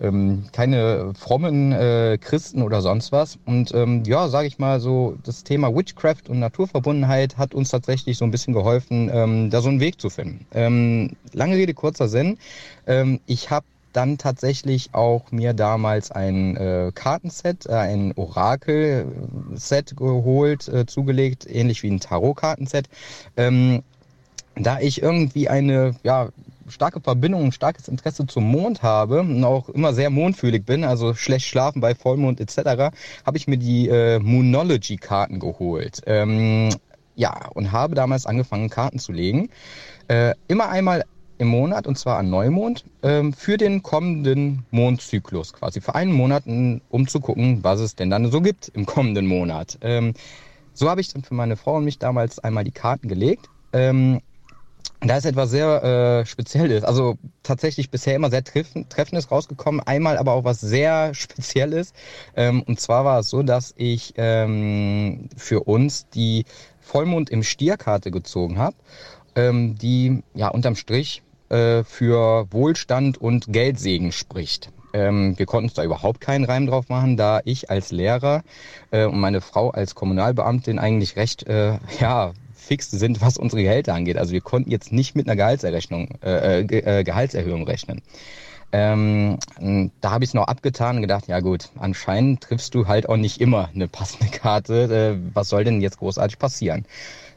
ähm, 0.00 0.44
keine 0.52 1.12
frommen 1.18 1.72
äh, 1.72 2.18
Christen 2.20 2.62
oder 2.62 2.80
sonst 2.80 3.12
was. 3.12 3.38
Und 3.44 3.72
ähm, 3.74 4.02
ja, 4.04 4.28
sage 4.28 4.48
ich 4.48 4.58
mal 4.58 4.80
so, 4.80 5.16
das 5.24 5.44
Thema 5.44 5.74
Witchcraft 5.74 6.28
und 6.28 6.40
Naturverbundenheit 6.40 7.36
hat 7.36 7.54
uns 7.54 7.70
tatsächlich 7.70 8.18
so 8.18 8.24
ein 8.24 8.30
bisschen 8.30 8.54
geholfen, 8.54 9.10
ähm, 9.12 9.50
da 9.50 9.60
so 9.60 9.68
einen 9.68 9.80
Weg 9.80 10.00
zu 10.00 10.10
finden. 10.10 10.46
Ähm, 10.52 11.12
lange 11.32 11.56
Rede, 11.56 11.74
kurzer 11.74 12.08
Sinn. 12.08 12.38
Ähm, 12.86 13.20
ich 13.26 13.50
habe 13.50 13.66
dann 13.94 14.18
tatsächlich 14.18 14.90
auch 14.92 15.30
mir 15.32 15.54
damals 15.54 16.10
ein 16.10 16.56
äh, 16.56 16.92
Kartenset, 16.94 17.66
äh, 17.66 17.72
ein 17.74 18.12
Orakel-Set 18.16 19.96
geholt, 19.96 20.68
äh, 20.68 20.86
zugelegt, 20.86 21.46
ähnlich 21.48 21.82
wie 21.82 21.90
ein 21.90 22.00
Tarot-Kartenset. 22.00 22.88
Ähm, 23.36 23.82
da 24.56 24.80
ich 24.80 25.02
irgendwie 25.02 25.48
eine, 25.48 25.96
ja, 26.02 26.28
starke 26.68 27.00
Verbindung, 27.00 27.44
ein 27.44 27.52
starkes 27.52 27.88
Interesse 27.88 28.26
zum 28.26 28.44
Mond 28.44 28.82
habe 28.82 29.20
und 29.20 29.44
auch 29.44 29.68
immer 29.68 29.92
sehr 29.92 30.10
mondfühlig 30.10 30.64
bin, 30.64 30.84
also 30.84 31.14
schlecht 31.14 31.46
schlafen 31.46 31.80
bei 31.80 31.94
Vollmond 31.94 32.40
etc., 32.40 32.94
habe 33.26 33.36
ich 33.36 33.46
mir 33.46 33.58
die 33.58 33.88
äh, 33.88 34.18
Moonology-Karten 34.18 35.40
geholt. 35.40 36.02
Ähm, 36.06 36.70
ja, 37.16 37.48
und 37.54 37.70
habe 37.72 37.94
damals 37.94 38.26
angefangen, 38.26 38.70
Karten 38.70 38.98
zu 38.98 39.12
legen. 39.12 39.50
Äh, 40.08 40.34
immer 40.48 40.68
einmal 40.68 41.04
im 41.44 41.50
Monat, 41.50 41.86
und 41.86 41.96
zwar 41.96 42.18
an 42.18 42.30
Neumond, 42.30 42.84
ähm, 43.02 43.32
für 43.32 43.56
den 43.56 43.82
kommenden 43.82 44.64
Mondzyklus 44.70 45.52
quasi. 45.52 45.80
Für 45.80 45.94
einen 45.94 46.12
Monat, 46.12 46.44
um 46.46 47.06
zu 47.06 47.20
gucken, 47.20 47.62
was 47.62 47.80
es 47.80 47.94
denn 47.94 48.10
dann 48.10 48.30
so 48.30 48.40
gibt 48.40 48.68
im 48.74 48.86
kommenden 48.86 49.26
Monat. 49.26 49.78
Ähm, 49.82 50.14
so 50.72 50.88
habe 50.88 51.00
ich 51.00 51.12
dann 51.12 51.22
für 51.22 51.34
meine 51.34 51.56
Frau 51.56 51.76
und 51.76 51.84
mich 51.84 51.98
damals 51.98 52.38
einmal 52.38 52.64
die 52.64 52.72
Karten 52.72 53.08
gelegt. 53.08 53.48
Ähm, 53.72 54.20
da 55.00 55.18
ist 55.18 55.26
etwas 55.26 55.50
sehr 55.50 55.84
äh, 55.84 56.26
Spezielles, 56.26 56.82
also 56.82 57.18
tatsächlich 57.42 57.90
bisher 57.90 58.16
immer 58.16 58.30
sehr 58.30 58.42
treffen, 58.42 58.88
Treffendes 58.88 59.30
rausgekommen, 59.30 59.80
einmal 59.80 60.16
aber 60.16 60.32
auch 60.32 60.44
was 60.44 60.60
sehr 60.60 61.12
Spezielles. 61.14 61.92
Und 62.34 62.80
zwar 62.80 63.04
war 63.04 63.18
es 63.18 63.28
so, 63.28 63.42
dass 63.42 63.74
ich 63.76 64.14
für 64.16 65.60
uns 65.66 66.08
die 66.08 66.46
Vollmond 66.80 67.28
im 67.28 67.42
Stierkarte 67.42 68.10
gezogen 68.10 68.56
habe, 68.56 68.76
die 69.36 70.22
ja 70.34 70.48
unterm 70.48 70.76
Strich 70.76 71.22
äh, 71.54 71.84
für 71.84 72.52
Wohlstand 72.52 73.16
und 73.18 73.52
Geldsegen 73.52 74.10
spricht. 74.10 74.70
Ähm, 74.92 75.38
wir 75.38 75.46
konnten 75.46 75.66
uns 75.66 75.74
da 75.74 75.84
überhaupt 75.84 76.20
keinen 76.20 76.44
Reim 76.44 76.66
drauf 76.66 76.88
machen, 76.88 77.16
da 77.16 77.40
ich 77.44 77.70
als 77.70 77.92
Lehrer 77.92 78.42
äh, 78.90 79.04
und 79.04 79.18
meine 79.20 79.40
Frau 79.40 79.70
als 79.70 79.94
Kommunalbeamtin 79.94 80.78
eigentlich 80.78 81.16
recht 81.16 81.46
äh, 81.46 81.78
ja 82.00 82.32
fix 82.54 82.90
sind, 82.90 83.20
was 83.20 83.36
unsere 83.36 83.62
Gehälter 83.62 83.94
angeht. 83.94 84.16
Also 84.18 84.32
wir 84.32 84.40
konnten 84.40 84.70
jetzt 84.70 84.92
nicht 84.92 85.14
mit 85.14 85.26
einer 85.26 85.36
Gehaltserrechnung, 85.36 86.08
äh, 86.22 86.62
äh, 86.62 87.00
äh 87.00 87.04
Gehaltserhöhung 87.04 87.64
rechnen. 87.64 88.02
Ähm, 88.72 89.38
da 90.00 90.10
habe 90.10 90.24
ich 90.24 90.30
es 90.30 90.34
noch 90.34 90.48
abgetan 90.48 90.96
und 90.96 91.02
gedacht, 91.02 91.28
ja 91.28 91.38
gut, 91.38 91.70
anscheinend 91.78 92.40
triffst 92.40 92.74
du 92.74 92.88
halt 92.88 93.08
auch 93.08 93.16
nicht 93.16 93.40
immer 93.40 93.68
eine 93.72 93.86
passende 93.86 94.26
Karte. 94.36 95.14
Äh, 95.14 95.34
was 95.34 95.48
soll 95.48 95.62
denn 95.62 95.80
jetzt 95.80 95.98
großartig 95.98 96.38
passieren? 96.38 96.84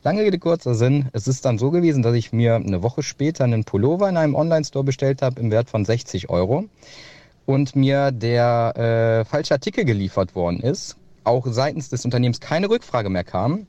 Lange 0.04 0.22
Rede, 0.22 0.38
kurzer 0.38 0.76
Sinn. 0.76 1.10
Es 1.12 1.28
ist 1.28 1.44
dann 1.44 1.58
so 1.58 1.72
gewesen, 1.72 2.04
dass 2.04 2.16
ich 2.16 2.32
mir 2.32 2.56
eine 2.56 2.84
Woche 2.84 3.02
später 3.02 3.44
einen 3.44 3.64
Pullover 3.64 4.08
in 4.08 4.18
einem 4.18 4.36
Online-Store 4.36 4.86
bestellt 4.86 5.22
habe 5.22 5.42
im 5.42 5.50
Wert 5.50 5.70
von 5.70 5.86
60 5.86 6.30
Euro 6.30 6.66
und 7.46 7.76
mir 7.76 8.12
der 8.12 8.74
äh, 9.24 9.26
falsche 9.26 9.56
Artikel 9.56 9.86
geliefert 9.86 10.36
worden 10.36 10.60
ist. 10.60 10.98
Auch 11.24 11.48
seitens 11.50 11.90
des 11.90 12.06
Unternehmens 12.06 12.40
keine 12.40 12.70
Rückfrage 12.70 13.10
mehr 13.10 13.24
kam. 13.24 13.66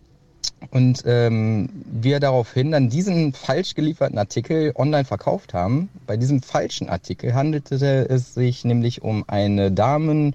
Und 0.70 1.02
ähm, 1.06 1.70
wir 1.84 2.20
daraufhin 2.20 2.72
dann 2.72 2.90
diesen 2.90 3.32
falsch 3.32 3.74
gelieferten 3.74 4.18
Artikel 4.18 4.72
online 4.74 5.04
verkauft 5.04 5.54
haben. 5.54 5.88
Bei 6.06 6.16
diesem 6.16 6.42
falschen 6.42 6.88
Artikel 6.88 7.34
handelte 7.34 7.76
es 8.08 8.34
sich 8.34 8.64
nämlich 8.64 9.02
um 9.02 9.24
eine 9.28 9.72
Damen 9.72 10.34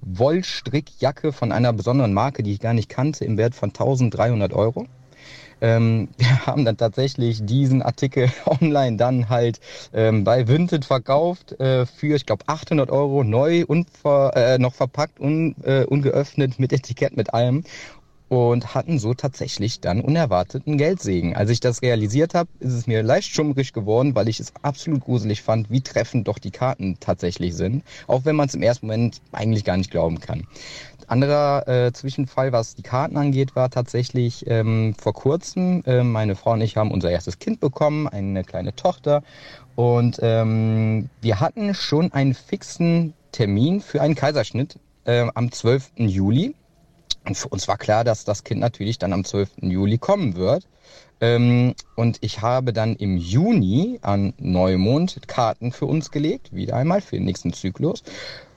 Wollstrickjacke 0.00 1.32
von 1.32 1.52
einer 1.52 1.72
besonderen 1.72 2.12
Marke, 2.12 2.42
die 2.42 2.52
ich 2.52 2.60
gar 2.60 2.74
nicht 2.74 2.88
kannte, 2.88 3.24
im 3.24 3.36
Wert 3.36 3.54
von 3.54 3.70
1300 3.70 4.52
Euro. 4.52 4.86
Ähm, 5.60 6.08
wir 6.18 6.46
haben 6.46 6.64
dann 6.64 6.76
tatsächlich 6.76 7.44
diesen 7.44 7.82
Artikel 7.82 8.30
online 8.46 8.96
dann 8.96 9.28
halt 9.28 9.60
ähm, 9.92 10.24
bei 10.24 10.48
Vinted 10.48 10.84
verkauft 10.84 11.58
äh, 11.60 11.86
für, 11.86 12.16
ich 12.16 12.26
glaube, 12.26 12.44
800 12.46 12.90
Euro 12.90 13.24
neu 13.24 13.64
und 13.66 13.88
äh, 14.04 14.58
noch 14.58 14.74
verpackt 14.74 15.20
und 15.20 15.54
äh, 15.64 15.84
ungeöffnet 15.84 16.58
mit 16.58 16.72
Etikett, 16.72 17.16
mit 17.16 17.34
allem 17.34 17.64
und 18.28 18.74
hatten 18.74 18.98
so 18.98 19.14
tatsächlich 19.14 19.80
dann 19.80 20.00
unerwarteten 20.00 20.76
Geldsegen. 20.76 21.34
Als 21.34 21.50
ich 21.50 21.60
das 21.60 21.82
realisiert 21.82 22.34
habe, 22.34 22.50
ist 22.60 22.74
es 22.74 22.86
mir 22.86 23.02
leicht 23.02 23.34
schummrig 23.34 23.72
geworden, 23.72 24.14
weil 24.14 24.28
ich 24.28 24.40
es 24.40 24.52
absolut 24.62 25.00
gruselig 25.00 25.42
fand, 25.42 25.70
wie 25.70 25.80
treffend 25.80 26.28
doch 26.28 26.38
die 26.38 26.50
Karten 26.50 26.98
tatsächlich 27.00 27.54
sind, 27.54 27.84
auch 28.06 28.24
wenn 28.24 28.36
man 28.36 28.48
es 28.48 28.54
im 28.54 28.62
ersten 28.62 28.86
Moment 28.86 29.20
eigentlich 29.32 29.64
gar 29.64 29.76
nicht 29.76 29.90
glauben 29.90 30.20
kann. 30.20 30.46
Anderer 31.06 31.66
äh, 31.66 31.92
Zwischenfall, 31.92 32.52
was 32.52 32.74
die 32.74 32.82
Karten 32.82 33.16
angeht, 33.16 33.56
war 33.56 33.70
tatsächlich 33.70 34.44
ähm, 34.46 34.94
vor 34.98 35.14
kurzem. 35.14 35.82
Äh, 35.86 36.04
meine 36.04 36.36
Frau 36.36 36.52
und 36.52 36.60
ich 36.60 36.76
haben 36.76 36.90
unser 36.90 37.10
erstes 37.10 37.38
Kind 37.38 37.60
bekommen, 37.60 38.06
eine 38.08 38.44
kleine 38.44 38.76
Tochter. 38.76 39.22
Und 39.74 40.18
ähm, 40.20 41.08
wir 41.22 41.40
hatten 41.40 41.72
schon 41.74 42.12
einen 42.12 42.34
fixen 42.34 43.14
Termin 43.32 43.80
für 43.80 44.02
einen 44.02 44.16
Kaiserschnitt 44.16 44.78
äh, 45.04 45.26
am 45.34 45.50
12. 45.50 45.92
Juli. 45.96 46.54
Und 47.28 47.36
für 47.36 47.48
uns 47.48 47.68
war 47.68 47.76
klar, 47.76 48.04
dass 48.04 48.24
das 48.24 48.42
Kind 48.42 48.60
natürlich 48.60 48.98
dann 48.98 49.12
am 49.12 49.22
12. 49.22 49.50
Juli 49.60 49.98
kommen 49.98 50.34
wird. 50.34 50.66
Ähm, 51.20 51.74
und 51.94 52.16
ich 52.22 52.40
habe 52.40 52.72
dann 52.72 52.96
im 52.96 53.18
Juni 53.18 53.98
an 54.00 54.32
Neumond 54.38 55.20
Karten 55.28 55.70
für 55.70 55.84
uns 55.84 56.10
gelegt, 56.10 56.54
wieder 56.54 56.76
einmal 56.76 57.02
für 57.02 57.16
den 57.16 57.26
nächsten 57.26 57.52
Zyklus. 57.52 58.02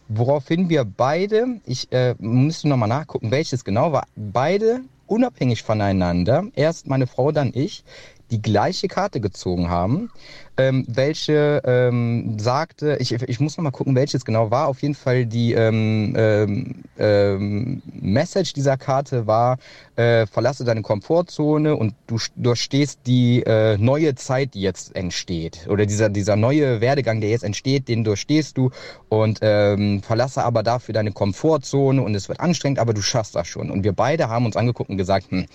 Woraufhin 0.08 0.70
wir 0.70 0.86
beide, 0.86 1.60
ich 1.66 1.92
äh, 1.92 2.16
müsste 2.20 2.70
nochmal 2.70 2.88
nachgucken, 2.88 3.30
welches 3.30 3.66
genau 3.66 3.92
war, 3.92 4.06
beide 4.16 4.82
unabhängig 5.06 5.64
voneinander, 5.64 6.46
erst 6.56 6.88
meine 6.88 7.08
Frau, 7.08 7.34
dann 7.34 7.52
ich, 7.54 7.84
die 8.32 8.42
gleiche 8.42 8.88
Karte 8.88 9.20
gezogen 9.20 9.70
haben, 9.70 10.10
ähm, 10.58 10.86
welche 10.88 11.62
ähm, 11.66 12.38
sagte, 12.40 12.98
ich, 13.00 13.12
ich 13.14 13.40
muss 13.40 13.58
noch 13.58 13.64
mal 13.64 13.72
gucken, 13.72 13.96
welches 13.96 14.26
genau 14.26 14.52
war. 14.52 14.68
Auf 14.68 14.82
jeden 14.82 14.96
Fall 14.96 15.26
die 15.26 15.54
ähm, 15.54 16.14
ähm, 16.18 16.76
ähm, 16.98 17.82
Message 18.00 18.54
dieser 18.54 18.78
Karte 18.78 19.28
war, 19.28 19.58
äh, 19.96 20.26
verlasse 20.28 20.64
deine 20.64 20.82
Komfortzone 20.82 21.76
und 21.76 21.94
du 22.08 22.18
durchstehst 22.36 23.00
die 23.06 23.44
äh, 23.44 23.78
neue 23.78 24.16
Zeit, 24.16 24.54
die 24.54 24.62
jetzt 24.62 24.96
entsteht. 24.96 25.68
Oder 25.70 25.86
dieser, 25.86 26.10
dieser 26.10 26.36
neue 26.36 26.82
Werdegang, 26.82 27.22
der 27.22 27.30
jetzt 27.30 27.44
entsteht, 27.44 27.88
den 27.88 28.04
durchstehst 28.04 28.58
du 28.58 28.72
und 29.10 29.40
ähm, 29.42 30.02
verlasse 30.04 30.44
aber 30.44 30.64
dafür 30.64 30.94
deine 30.94 31.12
Komfortzone 31.12 32.02
und 32.02 32.16
es 32.16 32.30
wird 32.30 32.40
anstrengend, 32.40 32.80
aber 32.80 32.94
du 32.94 33.02
schaffst 33.02 33.36
das 33.36 33.48
schon. 33.48 33.72
Und 33.72 33.84
wir 33.84 33.94
beide 33.94 34.30
haben 34.30 34.46
uns 34.46 34.56
angeguckt 34.56 34.90
und 34.90 34.98
gesagt, 34.98 35.32
hm, 35.32 35.46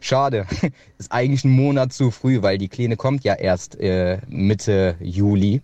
Schade, 0.00 0.46
ist 0.98 1.12
eigentlich 1.12 1.44
ein 1.44 1.50
Monat 1.50 1.92
zu 1.92 2.10
früh, 2.10 2.42
weil 2.42 2.58
die 2.58 2.68
Kleine 2.68 2.96
kommt 2.96 3.24
ja 3.24 3.34
erst 3.34 3.78
äh, 3.80 4.18
Mitte 4.28 4.96
Juli. 5.00 5.62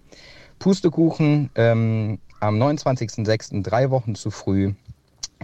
Pustekuchen, 0.58 1.50
ähm, 1.54 2.18
am 2.40 2.60
29.06., 2.60 3.62
drei 3.62 3.90
Wochen 3.90 4.14
zu 4.14 4.30
früh, 4.30 4.74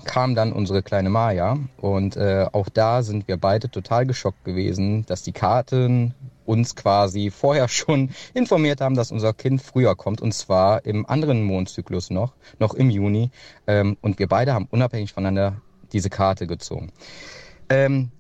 kam 0.05 0.35
dann 0.35 0.53
unsere 0.53 0.83
kleine 0.83 1.11
Maya. 1.11 1.59
Und 1.77 2.17
äh, 2.17 2.47
auch 2.53 2.69
da 2.69 3.03
sind 3.03 3.29
wir 3.29 3.37
beide 3.37 3.71
total 3.71 4.07
geschockt 4.07 4.45
gewesen, 4.45 5.05
dass 5.07 5.23
die 5.23 5.33
Karten 5.33 6.15
uns 6.45 6.77
quasi 6.77 7.31
vorher 7.35 7.69
schon 7.69 8.11
informiert 8.35 8.81
haben, 8.81 8.95
dass 8.95 9.13
unser 9.13 9.33
Kind 9.33 9.63
früher 9.63 9.95
kommt. 9.97 10.21
Und 10.21 10.33
zwar 10.33 10.85
im 10.85 11.07
anderen 11.07 11.43
Mondzyklus 11.43 12.11
noch, 12.11 12.33
noch 12.59 12.75
im 12.75 12.91
Juni. 12.91 13.31
Ähm, 13.67 13.97
und 14.01 14.19
wir 14.19 14.29
beide 14.29 14.55
haben 14.55 14.69
unabhängig 14.71 15.13
voneinander 15.13 15.61
diese 15.93 16.11
Karte 16.11 16.47
gezogen. 16.47 16.93
Ähm, 17.69 18.11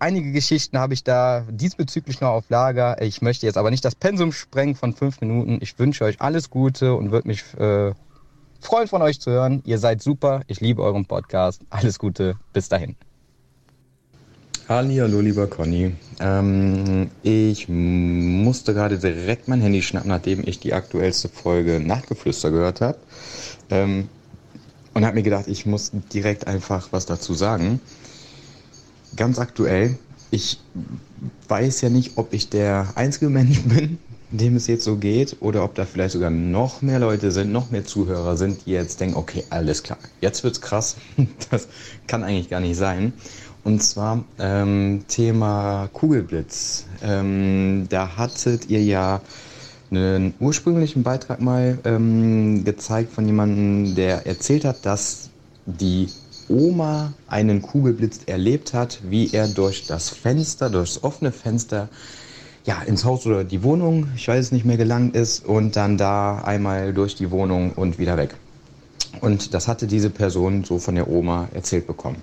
einige 0.00 0.32
Geschichten 0.32 0.78
habe 0.78 0.94
ich 0.94 1.04
da 1.04 1.44
diesbezüglich 1.50 2.20
noch 2.20 2.30
auf 2.30 2.44
Lager. 2.48 3.00
Ich 3.00 3.22
möchte 3.22 3.46
jetzt 3.46 3.56
aber 3.56 3.70
nicht 3.70 3.84
das 3.84 3.94
Pensum 3.94 4.32
sprengen 4.32 4.74
von 4.74 4.94
fünf 4.94 5.20
Minuten. 5.20 5.58
Ich 5.60 5.78
wünsche 5.78 6.04
euch 6.04 6.20
alles 6.20 6.50
Gute 6.50 6.94
und 6.94 7.12
würde 7.12 7.28
mich 7.28 7.44
äh, 7.58 7.92
freuen, 8.60 8.88
von 8.88 9.02
euch 9.02 9.20
zu 9.20 9.30
hören. 9.30 9.62
Ihr 9.64 9.78
seid 9.78 10.02
super. 10.02 10.42
Ich 10.48 10.60
liebe 10.60 10.82
euren 10.82 11.06
Podcast. 11.06 11.62
Alles 11.70 11.98
Gute. 11.98 12.34
Bis 12.52 12.68
dahin. 12.68 12.96
Hallo, 14.68 15.20
lieber 15.20 15.48
Conny. 15.48 15.96
Ähm, 16.20 17.10
ich 17.22 17.68
musste 17.68 18.72
gerade 18.72 18.98
direkt 18.98 19.48
mein 19.48 19.60
Handy 19.60 19.82
schnappen, 19.82 20.08
nachdem 20.08 20.46
ich 20.46 20.60
die 20.60 20.74
aktuellste 20.74 21.28
Folge 21.28 21.80
Nachtgeflüster 21.80 22.50
gehört 22.50 22.80
habe. 22.80 22.98
Ähm, 23.68 24.08
und 24.94 25.04
habe 25.04 25.16
mir 25.16 25.22
gedacht, 25.22 25.46
ich 25.48 25.66
muss 25.66 25.90
direkt 26.12 26.46
einfach 26.46 26.88
was 26.92 27.06
dazu 27.06 27.34
sagen. 27.34 27.80
Ganz 29.20 29.38
aktuell, 29.38 29.98
ich 30.30 30.58
weiß 31.48 31.82
ja 31.82 31.90
nicht, 31.90 32.12
ob 32.16 32.32
ich 32.32 32.48
der 32.48 32.94
einzige 32.94 33.28
Mensch 33.28 33.60
bin, 33.64 33.98
dem 34.30 34.56
es 34.56 34.66
jetzt 34.66 34.82
so 34.82 34.96
geht, 34.96 35.36
oder 35.40 35.62
ob 35.62 35.74
da 35.74 35.84
vielleicht 35.84 36.14
sogar 36.14 36.30
noch 36.30 36.80
mehr 36.80 36.98
Leute 36.98 37.30
sind, 37.30 37.52
noch 37.52 37.70
mehr 37.70 37.84
Zuhörer 37.84 38.38
sind, 38.38 38.64
die 38.64 38.70
jetzt 38.70 38.98
denken, 38.98 39.16
okay, 39.16 39.44
alles 39.50 39.82
klar, 39.82 39.98
jetzt 40.22 40.42
wird's 40.42 40.62
krass. 40.62 40.96
Das 41.50 41.68
kann 42.06 42.24
eigentlich 42.24 42.48
gar 42.48 42.60
nicht 42.60 42.78
sein. 42.78 43.12
Und 43.62 43.82
zwar 43.82 44.24
ähm, 44.38 45.04
Thema 45.06 45.90
Kugelblitz. 45.92 46.86
Ähm, 47.02 47.88
da 47.90 48.16
hattet 48.16 48.70
ihr 48.70 48.82
ja 48.82 49.20
einen 49.90 50.32
ursprünglichen 50.40 51.02
Beitrag 51.02 51.42
mal 51.42 51.76
ähm, 51.84 52.64
gezeigt 52.64 53.12
von 53.12 53.26
jemandem, 53.26 53.94
der 53.96 54.26
erzählt 54.26 54.64
hat, 54.64 54.86
dass 54.86 55.28
die 55.66 56.08
Oma 56.50 57.12
einen 57.28 57.62
Kugelblitz 57.62 58.20
erlebt 58.26 58.74
hat, 58.74 59.00
wie 59.08 59.30
er 59.32 59.48
durch 59.48 59.86
das 59.86 60.10
Fenster, 60.10 60.68
durchs 60.68 61.02
offene 61.02 61.32
Fenster, 61.32 61.88
ja, 62.64 62.82
ins 62.82 63.04
Haus 63.04 63.24
oder 63.24 63.44
die 63.44 63.62
Wohnung, 63.62 64.08
ich 64.16 64.28
weiß 64.28 64.46
es 64.46 64.52
nicht 64.52 64.64
mehr, 64.64 64.76
gelangt 64.76 65.16
ist 65.16 65.46
und 65.46 65.76
dann 65.76 65.96
da 65.96 66.42
einmal 66.42 66.92
durch 66.92 67.14
die 67.14 67.30
Wohnung 67.30 67.72
und 67.72 67.98
wieder 67.98 68.16
weg. 68.16 68.34
Und 69.20 69.54
das 69.54 69.68
hatte 69.68 69.86
diese 69.86 70.10
Person 70.10 70.64
so 70.64 70.78
von 70.78 70.94
der 70.94 71.08
Oma 71.08 71.48
erzählt 71.54 71.86
bekommen. 71.86 72.22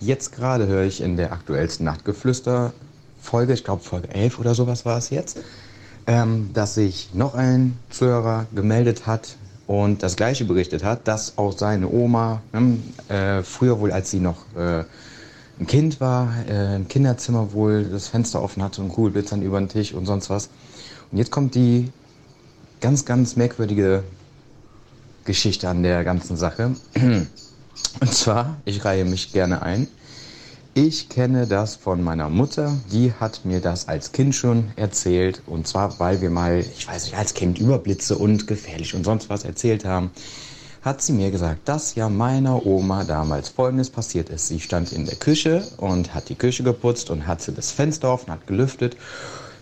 Jetzt 0.00 0.32
gerade 0.32 0.66
höre 0.66 0.84
ich 0.84 1.00
in 1.00 1.16
der 1.16 1.32
aktuellsten 1.32 1.84
Nachtgeflüster-Folge, 1.86 3.52
ich 3.52 3.64
glaube 3.64 3.82
Folge 3.82 4.08
11 4.12 4.38
oder 4.38 4.54
sowas 4.54 4.84
war 4.84 4.98
es 4.98 5.10
jetzt, 5.10 5.38
ähm, 6.06 6.50
dass 6.52 6.74
sich 6.74 7.10
noch 7.14 7.34
ein 7.34 7.78
Zuhörer 7.90 8.46
gemeldet 8.54 9.06
hat 9.06 9.36
und 9.66 10.02
das 10.02 10.16
gleiche 10.16 10.44
berichtet 10.44 10.84
hat, 10.84 11.06
dass 11.08 11.38
auch 11.38 11.56
seine 11.56 11.88
Oma 11.88 12.42
ne, 12.52 12.78
äh, 13.08 13.42
früher 13.42 13.80
wohl, 13.80 13.92
als 13.92 14.10
sie 14.10 14.20
noch 14.20 14.44
äh, 14.56 14.84
ein 15.60 15.66
Kind 15.66 16.00
war, 16.00 16.32
äh, 16.48 16.76
im 16.76 16.88
Kinderzimmer 16.88 17.52
wohl 17.52 17.84
das 17.84 18.08
Fenster 18.08 18.42
offen 18.42 18.62
hatte 18.62 18.82
und 18.82 18.88
Kugelblitzern 18.88 19.42
über 19.42 19.58
den 19.58 19.68
Tisch 19.68 19.94
und 19.94 20.06
sonst 20.06 20.30
was. 20.30 20.48
Und 21.10 21.18
jetzt 21.18 21.30
kommt 21.30 21.54
die 21.54 21.90
ganz, 22.80 23.04
ganz 23.04 23.36
merkwürdige 23.36 24.02
Geschichte 25.24 25.68
an 25.68 25.82
der 25.82 26.04
ganzen 26.04 26.36
Sache. 26.36 26.74
Und 28.00 28.14
zwar, 28.14 28.56
ich 28.64 28.84
reihe 28.84 29.04
mich 29.04 29.32
gerne 29.32 29.62
ein. 29.62 29.86
Ich 30.74 31.10
kenne 31.10 31.46
das 31.46 31.76
von 31.76 32.02
meiner 32.02 32.30
Mutter. 32.30 32.72
Die 32.90 33.12
hat 33.12 33.44
mir 33.44 33.60
das 33.60 33.88
als 33.88 34.12
Kind 34.12 34.34
schon 34.34 34.70
erzählt. 34.76 35.42
Und 35.46 35.68
zwar, 35.68 36.00
weil 36.00 36.22
wir 36.22 36.30
mal, 36.30 36.60
ich 36.60 36.88
weiß 36.88 37.04
nicht, 37.04 37.14
als 37.14 37.34
Kind 37.34 37.58
Überblitze 37.58 38.16
und 38.16 38.46
gefährlich 38.46 38.94
und 38.94 39.04
sonst 39.04 39.28
was 39.28 39.44
erzählt 39.44 39.84
haben, 39.84 40.12
hat 40.80 41.02
sie 41.02 41.12
mir 41.12 41.30
gesagt, 41.30 41.68
dass 41.68 41.94
ja 41.94 42.08
meiner 42.08 42.64
Oma 42.64 43.04
damals 43.04 43.50
Folgendes 43.50 43.90
passiert 43.90 44.30
ist. 44.30 44.48
Sie 44.48 44.60
stand 44.60 44.92
in 44.92 45.04
der 45.04 45.16
Küche 45.16 45.62
und 45.76 46.14
hat 46.14 46.30
die 46.30 46.36
Küche 46.36 46.62
geputzt 46.62 47.10
und 47.10 47.26
hatte 47.26 47.52
das 47.52 47.70
Fenster 47.70 48.10
offen, 48.10 48.32
hat 48.32 48.46
gelüftet. 48.46 48.96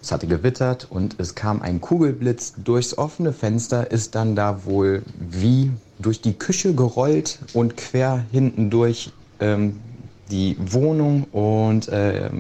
Es 0.01 0.13
hatte 0.13 0.29
gewittert 0.29 0.87
und 0.91 1.17
es 1.19 1.35
kam 1.35 1.61
ein 1.61 1.81
Kugelblitz 1.81 2.53
durchs 2.57 2.97
offene 2.97 3.33
Fenster, 3.33 3.91
ist 3.91 4.15
dann 4.15 4.37
da 4.37 4.65
wohl 4.65 5.03
wie 5.19 5.73
durch 5.99 6.21
die 6.21 6.35
Küche 6.35 6.73
gerollt 6.73 7.41
und 7.53 7.77
quer 7.77 8.25
hinten 8.31 8.71
durch 8.71 9.11
ähm, 9.41 9.81
die 10.31 10.57
Wohnung 10.59 11.25
und 11.33 11.89
äh, 11.89 12.31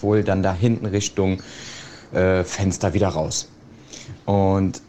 wohl 0.00 0.22
dann 0.22 0.42
da 0.42 0.54
hinten 0.54 0.86
Richtung 0.86 1.42
äh, 2.12 2.44
Fenster 2.44 2.94
wieder 2.94 3.08
raus. 3.08 3.48
Und 4.24 4.80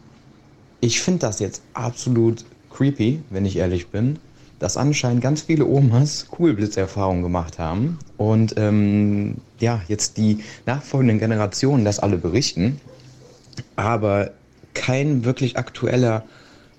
ich 0.80 1.02
finde 1.02 1.19
das 1.19 1.39
jetzt 1.39 1.62
absolut 1.73 2.45
creepy, 2.71 3.21
wenn 3.30 3.45
ich 3.45 3.58
ehrlich 3.58 3.88
bin, 3.88 4.19
dass 4.60 4.78
anscheinend 4.78 5.21
ganz 5.21 5.41
viele 5.41 5.65
Omas 5.65 6.28
Kugelblitzerfahrungen 6.30 7.23
gemacht 7.23 7.60
haben 7.60 8.00
und 8.17 8.56
ähm, 8.58 9.36
ja, 9.60 9.82
jetzt 9.88 10.17
die 10.17 10.43
nachfolgenden 10.65 11.19
Generationen 11.19 11.86
das 11.86 12.00
alle 12.00 12.17
berichten, 12.17 12.80
aber 13.76 14.32
kein 14.73 15.26
wirklich 15.26 15.58
aktueller 15.58 16.23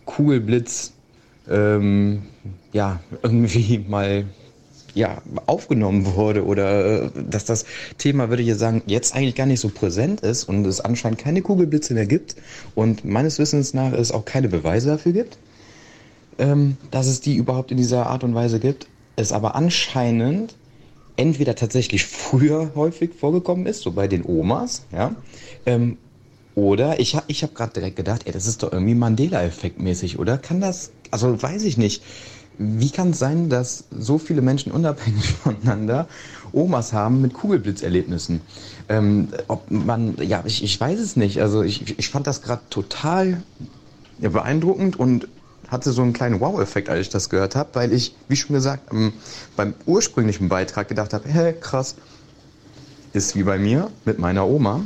Kugelblitz 0.07 0.93
ähm, 1.49 2.23
ja, 2.73 3.01
irgendwie 3.23 3.85
mal 3.89 4.25
ja, 4.99 5.23
aufgenommen 5.47 6.15
wurde 6.15 6.45
oder 6.45 7.05
äh, 7.05 7.11
dass 7.29 7.45
das 7.45 7.65
Thema, 7.97 8.29
würde 8.29 8.43
ich 8.43 8.55
sagen, 8.57 8.83
jetzt 8.87 9.15
eigentlich 9.15 9.35
gar 9.35 9.47
nicht 9.47 9.61
so 9.61 9.69
präsent 9.69 10.21
ist 10.21 10.45
und 10.45 10.67
es 10.67 10.81
anscheinend 10.81 11.19
keine 11.19 11.41
Kugelblitze 11.41 11.95
mehr 11.95 12.07
gibt 12.07 12.37
und 12.75 13.05
meines 13.05 13.39
Wissens 13.39 13.75
nach 13.75 13.93
es 13.93 14.13
auch 14.13 14.25
keine 14.25 14.49
Beweise 14.49 14.89
dafür 14.89 15.13
gibt, 15.13 15.39
ähm, 16.39 16.77
dass 16.91 17.07
es 17.07 17.21
die 17.21 17.37
überhaupt 17.37 17.71
in 17.71 17.77
dieser 17.77 18.07
Art 18.07 18.25
und 18.25 18.35
Weise 18.35 18.59
gibt, 18.59 18.89
es 19.17 19.33
aber 19.33 19.55
anscheinend 19.55 20.57
entweder 21.17 21.55
tatsächlich 21.55 22.05
früher 22.05 22.73
häufig 22.75 23.15
vorgekommen 23.15 23.67
ist, 23.67 23.83
so 23.83 23.93
bei 23.93 24.09
den 24.09 24.25
Omas, 24.25 24.83
ja, 24.93 25.15
ähm, 25.67 25.97
oder 26.55 26.99
ich 26.99 27.15
habe 27.15 27.27
ich 27.29 27.45
hab 27.45 27.55
gerade 27.55 27.73
direkt 27.73 27.95
gedacht, 27.95 28.23
ey, 28.25 28.33
das 28.33 28.47
ist 28.47 28.65
doch 28.65 28.73
irgendwie 28.73 28.97
Mandela-Effekt 28.97 29.81
mäßig, 29.81 30.19
oder? 30.19 30.39
Kann 30.39 30.61
das, 30.61 30.91
also 31.13 31.41
weiß 31.41 31.63
ich 31.63 31.79
nicht. 31.79 32.03
Wie 32.59 32.91
kann 32.91 33.11
es 33.11 33.19
sein, 33.19 33.49
dass 33.49 33.85
so 33.97 34.19
viele 34.19 34.43
Menschen 34.43 34.73
unabhängig 34.73 35.33
voneinander 35.43 36.09
Omas 36.53 36.93
haben 36.93 37.23
mit 37.23 37.35
Kugelblitzerlebnissen? 37.35 38.41
Ähm, 38.89 39.29
ob 39.47 39.71
man, 39.71 40.17
ja, 40.21 40.43
ich, 40.45 40.65
ich 40.65 40.81
weiß 40.81 40.99
es 40.99 41.17
nicht. 41.17 41.41
Also 41.41 41.63
ich, 41.63 41.99
ich 41.99 42.09
fand 42.09 42.27
das 42.27 42.43
gerade 42.43 42.63
total 42.69 43.43
beeindruckend 44.19 44.99
und 44.99 45.29
hatte 45.69 45.93
so 45.93 46.03
einen 46.03 46.13
kleinen 46.13 46.41
Wow-Effekt, 46.41 46.89
als 46.89 47.01
ich 47.01 47.09
das 47.11 47.29
gehört 47.29 47.55
habe, 47.55 47.71
weil 47.75 47.93
ich, 47.93 48.15
wie 48.29 48.37
schon 48.37 48.55
gesagt, 48.55 48.93
ähm, 48.93 49.13
beim 49.55 49.75
ursprünglichen 49.87 50.49
Beitrag 50.49 50.89
gedacht 50.89 51.13
habe, 51.13 51.29
hä, 51.29 51.55
krass, 51.61 51.95
ist 53.13 53.37
wie 53.37 53.43
bei 53.43 53.59
mir 53.59 53.91
mit 54.05 54.19
meiner 54.19 54.47
Oma, 54.47 54.81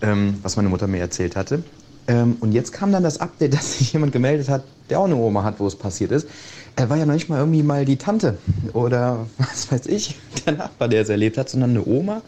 ähm, 0.00 0.38
was 0.42 0.56
meine 0.56 0.68
Mutter 0.68 0.86
mir 0.86 1.00
erzählt 1.00 1.36
hatte. 1.36 1.62
Ähm, 2.06 2.36
und 2.40 2.52
jetzt 2.52 2.72
kam 2.72 2.92
dann 2.92 3.02
das 3.02 3.20
Update, 3.20 3.54
dass 3.54 3.78
sich 3.78 3.92
jemand 3.92 4.12
gemeldet 4.12 4.48
hat, 4.48 4.64
der 4.90 5.00
auch 5.00 5.04
eine 5.04 5.16
Oma 5.16 5.44
hat, 5.44 5.60
wo 5.60 5.66
es 5.66 5.76
passiert 5.76 6.10
ist. 6.10 6.28
Er 6.76 6.90
war 6.90 6.96
ja 6.96 7.06
noch 7.06 7.14
nicht 7.14 7.28
mal 7.28 7.38
irgendwie 7.38 7.62
mal 7.62 7.84
die 7.84 7.96
Tante 7.96 8.38
oder 8.72 9.26
was 9.38 9.70
weiß 9.70 9.86
ich, 9.86 10.16
der 10.44 10.54
Nachbar, 10.54 10.88
der 10.88 11.02
es 11.02 11.08
erlebt 11.08 11.38
hat, 11.38 11.48
sondern 11.48 11.70
eine 11.70 11.86
Oma 11.86 12.22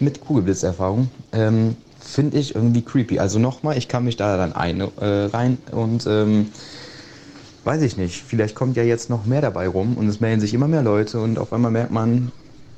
mit 0.00 0.20
Kugelblitzerfahrung. 0.20 1.10
Ähm, 1.32 1.76
Finde 2.00 2.38
ich 2.38 2.54
irgendwie 2.54 2.82
creepy. 2.82 3.18
Also 3.18 3.38
nochmal, 3.38 3.78
ich 3.78 3.88
kann 3.88 4.04
mich 4.04 4.16
da 4.16 4.36
dann 4.36 4.52
ein, 4.52 4.80
äh, 4.80 5.06
rein 5.06 5.58
und 5.70 6.06
ähm, 6.06 6.48
weiß 7.64 7.80
ich 7.82 7.96
nicht. 7.96 8.22
Vielleicht 8.22 8.54
kommt 8.54 8.76
ja 8.76 8.82
jetzt 8.82 9.08
noch 9.08 9.24
mehr 9.24 9.40
dabei 9.40 9.68
rum 9.68 9.96
und 9.96 10.08
es 10.08 10.20
melden 10.20 10.40
sich 10.40 10.52
immer 10.52 10.68
mehr 10.68 10.82
Leute 10.82 11.20
und 11.20 11.38
auf 11.38 11.52
einmal 11.52 11.70
merkt 11.70 11.92
man, 11.92 12.30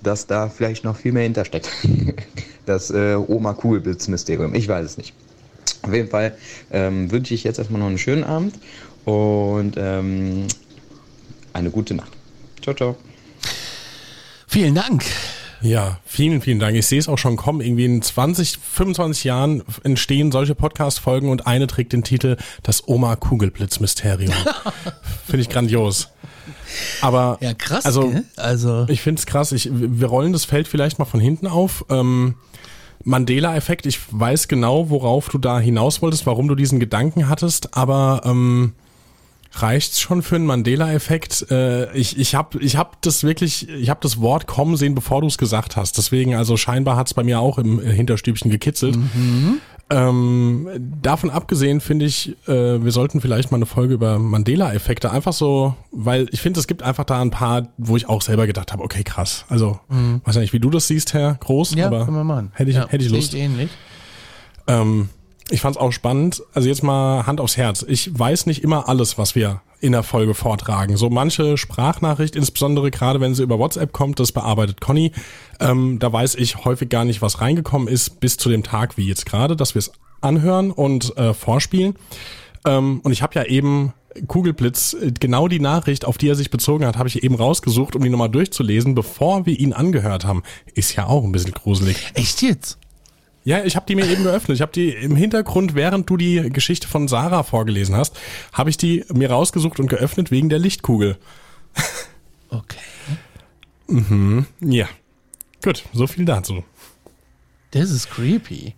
dass 0.03 0.27
da 0.27 0.49
vielleicht 0.49 0.85
noch 0.85 0.97
viel 0.97 1.13
mehr 1.13 1.25
hintersteckt. 1.25 1.69
das 2.67 2.91
äh, 2.91 3.17
Oma-Kugelblitz-Mysterium. 3.17 4.55
Ich 4.55 4.69
weiß 4.69 4.85
es 4.85 4.97
nicht. 4.97 5.13
Auf 5.83 5.93
jeden 5.93 6.09
Fall 6.09 6.37
ähm, 6.71 7.11
wünsche 7.11 7.35
ich 7.35 7.45
jetzt 7.45 7.59
erstmal 7.59 7.81
noch 7.81 7.89
einen 7.89 7.99
schönen 7.99 8.25
Abend 8.25 8.55
und 9.05 9.75
ähm, 9.77 10.47
eine 11.57 11.71
gute 11.71 11.95
Nacht. 11.95 12.13
Ciao, 12.63 12.75
ciao. 12.75 12.97
Vielen 14.47 14.75
Dank. 14.75 15.05
Ja, 15.63 15.99
vielen, 16.05 16.43
vielen 16.43 16.59
Dank. 16.59 16.77
Ich 16.77 16.87
sehe 16.87 16.99
es 16.99 17.09
auch 17.09 17.17
schon 17.17 17.37
kommen. 17.37 17.61
Irgendwie 17.61 17.87
in 17.87 18.03
20, 18.03 18.59
25 18.59 19.25
Jahren 19.25 19.63
entstehen 19.83 20.31
solche 20.31 20.55
Podcast-Folgen 20.55 21.31
und 21.31 21.47
eine 21.47 21.67
trägt 21.67 21.93
den 21.93 22.05
Titel 22.05 22.37
Das 22.63 22.87
Oma-Kugelblitz-Mysterium. 22.87 24.35
Finde 25.27 25.41
ich 25.41 25.49
grandios. 25.49 26.11
Aber 27.01 27.39
Ja, 27.41 27.55
krass. 27.55 27.87
Also, 27.87 28.11
gell? 28.11 28.25
also 28.37 28.87
ich 28.89 29.01
finde 29.01 29.19
es 29.21 29.27
krass. 29.27 29.53
Ich, 29.53 29.71
wir 29.73 30.07
rollen 30.07 30.33
das 30.33 30.45
Feld 30.45 30.69
vielleicht 30.69 30.99
mal 30.99 31.05
von 31.05 31.21
hinten 31.21 31.47
auf. 31.47 31.85
Ähm, 31.89 32.35
Mandela-Effekt, 33.03 33.87
ich 33.87 34.01
weiß 34.11 34.49
genau, 34.49 34.91
worauf 34.91 35.29
du 35.29 35.39
da 35.39 35.59
hinaus 35.59 36.03
wolltest, 36.03 36.27
warum 36.27 36.49
du 36.49 36.55
diesen 36.55 36.81
Gedanken 36.81 37.29
hattest, 37.29 37.77
aber 37.77 38.23
ähm, 38.25 38.75
reicht's 39.63 40.01
schon 40.01 40.23
für 40.23 40.37
einen 40.37 40.47
Mandela-Effekt? 40.47 41.51
Äh, 41.51 41.97
ich 41.97 42.19
ich 42.19 42.35
habe 42.35 42.59
ich 42.63 42.77
hab 42.77 43.01
das 43.03 43.25
wirklich, 43.25 43.69
ich 43.69 43.91
habe 43.91 44.01
das 44.03 44.21
Wort 44.21 44.47
kommen 44.47 44.77
sehen, 44.77 44.95
bevor 44.95 45.21
du 45.21 45.27
es 45.27 45.39
gesagt 45.39 45.77
hast. 45.77 45.99
Deswegen, 45.99 46.35
also 46.35 46.57
scheinbar 46.57 46.97
hat's 46.97 47.15
bei 47.15 47.23
mir 47.23 47.41
auch 47.41 47.59
im 47.59 47.81
Hinterstübchen 47.81 48.51
gekitzelt. 48.51 48.97
Ähm, 49.89 50.69
davon 51.01 51.31
abgesehen 51.31 51.81
finde 51.81 52.07
ich, 52.07 52.37
äh, 52.49 52.83
wir 52.83 52.91
sollten 52.91 53.21
vielleicht 53.21 53.53
mal 53.53 53.59
eine 53.59 53.67
Folge 53.67 53.95
über 53.95 54.19
Mandela-Effekte 54.19 55.13
einfach 55.13 55.33
so, 55.33 55.77
weil 55.93 56.27
ich 56.33 56.41
finde, 56.41 56.59
es 56.59 56.67
gibt 56.67 56.83
einfach 56.83 57.05
da 57.05 57.21
ein 57.21 57.31
paar, 57.31 57.69
wo 57.79 57.97
ich 57.97 58.09
auch 58.09 58.21
selber 58.21 58.49
gedacht 58.49 58.73
habe, 58.73 58.83
okay, 58.83 59.05
krass. 59.05 59.45
Also, 59.49 59.79
mhm. 59.89 60.23
weiß 60.25 60.35
ja 60.35 60.41
nicht, 60.41 60.53
wie 60.53 60.59
du 60.59 60.71
das 60.71 60.89
siehst, 60.89 61.15
Herr 61.15 61.35
Groß, 61.35 61.77
ja, 61.77 61.87
aber 61.87 62.49
hätte 62.55 62.71
ich, 62.71 62.77
ja, 62.77 62.89
hätte 62.89 63.05
ich 63.05 63.13
Lust. 63.13 63.33
Ich 63.35 63.41
ähnlich. 63.41 63.71
Ähm, 64.67 65.09
ich 65.51 65.61
fand 65.61 65.77
es 65.77 65.81
auch 65.81 65.93
spannend. 65.93 66.43
Also 66.55 66.69
jetzt 66.69 66.83
mal 66.83 67.27
Hand 67.27 67.41
aufs 67.41 67.57
Herz. 67.57 67.85
Ich 67.89 68.19
weiß 68.19 68.47
nicht 68.47 68.63
immer 68.63 68.89
alles, 68.89 69.19
was 69.19 69.35
wir 69.35 69.63
in 69.81 69.93
der 69.93 70.03
Folge 70.03 70.35
vortragen. 70.35 70.97
So 70.97 71.11
manche 71.11 71.57
Sprachnachricht, 71.57 72.35
insbesondere 72.35 72.91
gerade 72.91 73.21
wenn 73.21 73.35
sie 73.35 73.43
über 73.43 73.59
WhatsApp 73.59 73.93
kommt, 73.93 74.19
das 74.19 74.33
bearbeitet 74.33 74.81
Conny. 74.81 75.13
Ähm, 75.61 75.99
da 75.99 76.13
weiß 76.13 76.35
ich 76.37 76.65
häufig 76.65 76.89
gar 76.89 77.05
nicht, 77.05 77.23
was 77.23 77.41
reingekommen 77.41 77.87
ist, 77.87 78.21
bis 78.21 78.37
zu 78.37 78.49
dem 78.49 78.63
Tag 78.63 78.97
wie 78.97 79.07
jetzt 79.07 79.27
gerade, 79.27 79.55
dass 79.55 79.75
wir 79.75 79.81
es 79.81 79.93
anhören 80.21 80.71
und 80.71 81.17
äh, 81.17 81.35
vorspielen. 81.35 81.95
Ähm, 82.65 83.01
und 83.05 83.13
ich 83.13 83.23
habe 83.23 83.35
ja 83.35 83.45
eben 83.45 83.93
Kugelblitz, 84.27 84.97
genau 85.21 85.47
die 85.47 85.61
Nachricht, 85.61 86.07
auf 86.07 86.17
die 86.17 86.29
er 86.29 86.35
sich 86.35 86.51
bezogen 86.51 86.87
hat, 86.87 86.97
habe 86.97 87.09
ich 87.09 87.23
eben 87.23 87.35
rausgesucht, 87.35 87.95
um 87.95 88.03
die 88.03 88.09
nochmal 88.09 88.31
durchzulesen, 88.31 88.95
bevor 88.95 89.45
wir 89.45 89.59
ihn 89.59 89.75
angehört 89.75 90.25
haben. 90.25 90.43
Ist 90.75 90.97
ja 90.97 91.07
auch 91.07 91.23
ein 91.23 91.33
bisschen 91.33 91.53
gruselig. 91.53 92.13
Echt 92.15 92.41
jetzt? 92.41 92.79
Ja, 93.47 93.63
ich 93.63 93.77
habe 93.77 93.87
die 93.87 93.95
mir 93.95 94.11
eben 94.11 94.25
geöffnet. 94.25 94.57
Ich 94.57 94.61
habe 94.61 94.73
die 94.73 94.91
im 94.91 95.15
Hintergrund, 95.15 95.77
während 95.77 96.11
du 96.11 96.17
die 96.17 96.51
Geschichte 96.51 96.89
von 96.89 97.07
Sarah 97.07 97.45
vorgelesen 97.45 97.95
hast, 97.95 98.19
habe 98.53 98.71
ich 98.71 98.77
die 98.77 99.05
mir 99.15 99.31
rausgesucht 99.31 99.79
und 99.79 99.87
geöffnet 99.87 100.33
wegen 100.33 100.49
der 100.49 100.59
Lichtkugel. 100.59 101.17
Okay. 102.49 102.79
mhm. 103.87 104.47
Ja. 104.61 104.89
Gut, 105.63 105.85
so 105.93 106.09
viel 106.09 106.25
dazu. 106.25 106.65
Das 107.71 107.91
ist 107.91 108.11
creepy. 108.11 108.75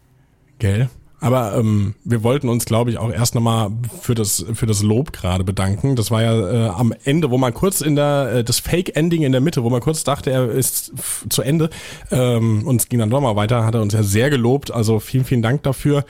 Gell? 0.58 0.90
Aber 1.20 1.56
ähm, 1.56 1.94
wir 2.04 2.22
wollten 2.22 2.48
uns, 2.48 2.64
glaube 2.64 2.90
ich, 2.90 2.98
auch 2.98 3.10
erst 3.10 3.34
nochmal 3.34 3.70
für 4.00 4.14
das, 4.14 4.44
für 4.54 4.66
das 4.66 4.82
Lob 4.82 5.12
gerade 5.12 5.42
bedanken. 5.42 5.96
Das 5.96 6.10
war 6.10 6.22
ja 6.22 6.66
äh, 6.66 6.68
am 6.68 6.94
Ende, 7.04 7.30
wo 7.30 7.38
man 7.38 7.52
kurz 7.52 7.80
in 7.80 7.96
der, 7.96 8.32
äh, 8.32 8.44
das 8.44 8.60
Fake-Ending 8.60 9.22
in 9.22 9.32
der 9.32 9.40
Mitte, 9.40 9.64
wo 9.64 9.70
man 9.70 9.80
kurz 9.80 10.04
dachte, 10.04 10.30
er 10.30 10.48
ist 10.50 10.92
zu 11.28 11.42
Ende 11.42 11.70
ähm, 12.12 12.66
und 12.66 12.80
es 12.80 12.88
ging 12.88 13.00
dann 13.00 13.10
doch 13.10 13.20
mal 13.20 13.34
weiter, 13.34 13.64
hat 13.64 13.74
er 13.74 13.82
uns 13.82 13.94
ja 13.94 14.04
sehr 14.04 14.30
gelobt. 14.30 14.70
Also 14.70 15.00
vielen, 15.00 15.24
vielen 15.24 15.42
Dank 15.42 15.64
dafür. 15.64 16.04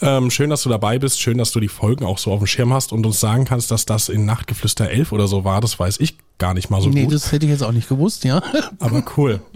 Ähm, 0.00 0.30
schön, 0.30 0.48
dass 0.48 0.62
du 0.62 0.70
dabei 0.70 0.98
bist. 0.98 1.20
Schön, 1.20 1.36
dass 1.36 1.52
du 1.52 1.60
die 1.60 1.68
Folgen 1.68 2.04
auch 2.04 2.18
so 2.18 2.32
auf 2.32 2.38
dem 2.38 2.46
Schirm 2.46 2.72
hast 2.72 2.92
und 2.92 3.04
uns 3.04 3.20
sagen 3.20 3.44
kannst, 3.44 3.70
dass 3.70 3.84
das 3.84 4.08
in 4.08 4.24
Nachtgeflüster 4.24 4.88
11 4.88 5.12
oder 5.12 5.26
so 5.26 5.44
war. 5.44 5.60
Das 5.60 5.78
weiß 5.78 6.00
ich 6.00 6.16
gar 6.38 6.54
nicht 6.54 6.70
mal 6.70 6.80
so 6.80 6.88
nee, 6.88 7.04
gut. 7.04 7.14
das 7.14 7.32
hätte 7.32 7.46
ich 7.46 7.52
jetzt 7.52 7.62
auch 7.62 7.72
nicht 7.72 7.88
gewusst, 7.88 8.24
ja. 8.24 8.42
Aber 8.78 9.02
cool. 9.16 9.40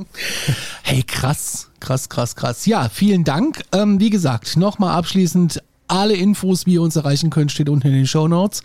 Hey, 0.83 1.05
krass, 1.05 1.70
krass, 1.81 2.09
krass, 2.09 2.37
krass. 2.37 2.67
Ja, 2.67 2.89
vielen 2.89 3.25
Dank. 3.25 3.63
Ähm, 3.73 4.01
wie 4.01 4.11
gesagt, 4.11 4.57
nochmal 4.57 4.97
abschließend 4.97 5.63
alle 5.91 6.15
Infos, 6.15 6.67
wie 6.67 6.75
ihr 6.75 6.83
uns 6.83 6.97
erreichen 6.97 7.31
könnt, 7.31 7.51
steht 7.51 7.69
unten 7.69 7.89
in 7.89 7.95
den 7.95 8.07
Show 8.07 8.29
Notes. 8.29 8.63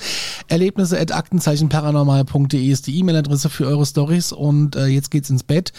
Erlebnisse 0.47 0.99
at 0.99 1.11
aktenzeichenparanormal.de 1.11 2.67
ist 2.69 2.87
die 2.87 2.99
E-Mail-Adresse 2.99 3.49
für 3.49 3.65
eure 3.65 3.85
Stories 3.85 4.31
und 4.31 4.75
äh, 4.75 4.85
jetzt 4.85 5.09
geht's 5.09 5.29
ins 5.29 5.43
Bett. 5.43 5.73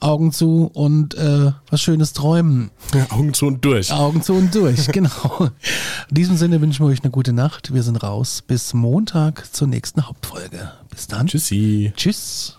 Augen 0.00 0.32
zu 0.32 0.70
und 0.74 1.14
äh, 1.14 1.52
was 1.70 1.80
Schönes 1.80 2.12
träumen. 2.14 2.70
Ja, 2.94 3.06
Augen 3.10 3.32
zu 3.32 3.46
und 3.46 3.64
durch. 3.64 3.92
Augen 3.92 4.22
zu 4.22 4.34
und 4.34 4.54
durch, 4.54 4.86
genau. 4.92 5.50
In 6.08 6.14
diesem 6.14 6.36
Sinne 6.36 6.60
wünschen 6.60 6.84
wir 6.84 6.90
euch 6.90 7.02
eine 7.02 7.12
gute 7.12 7.32
Nacht. 7.32 7.72
Wir 7.72 7.84
sind 7.84 8.02
raus. 8.02 8.42
Bis 8.44 8.74
Montag 8.74 9.54
zur 9.54 9.68
nächsten 9.68 10.06
Hauptfolge. 10.06 10.72
Bis 10.90 11.06
dann. 11.06 11.28
Tschüssi. 11.28 11.92
Tschüss. 11.96 12.58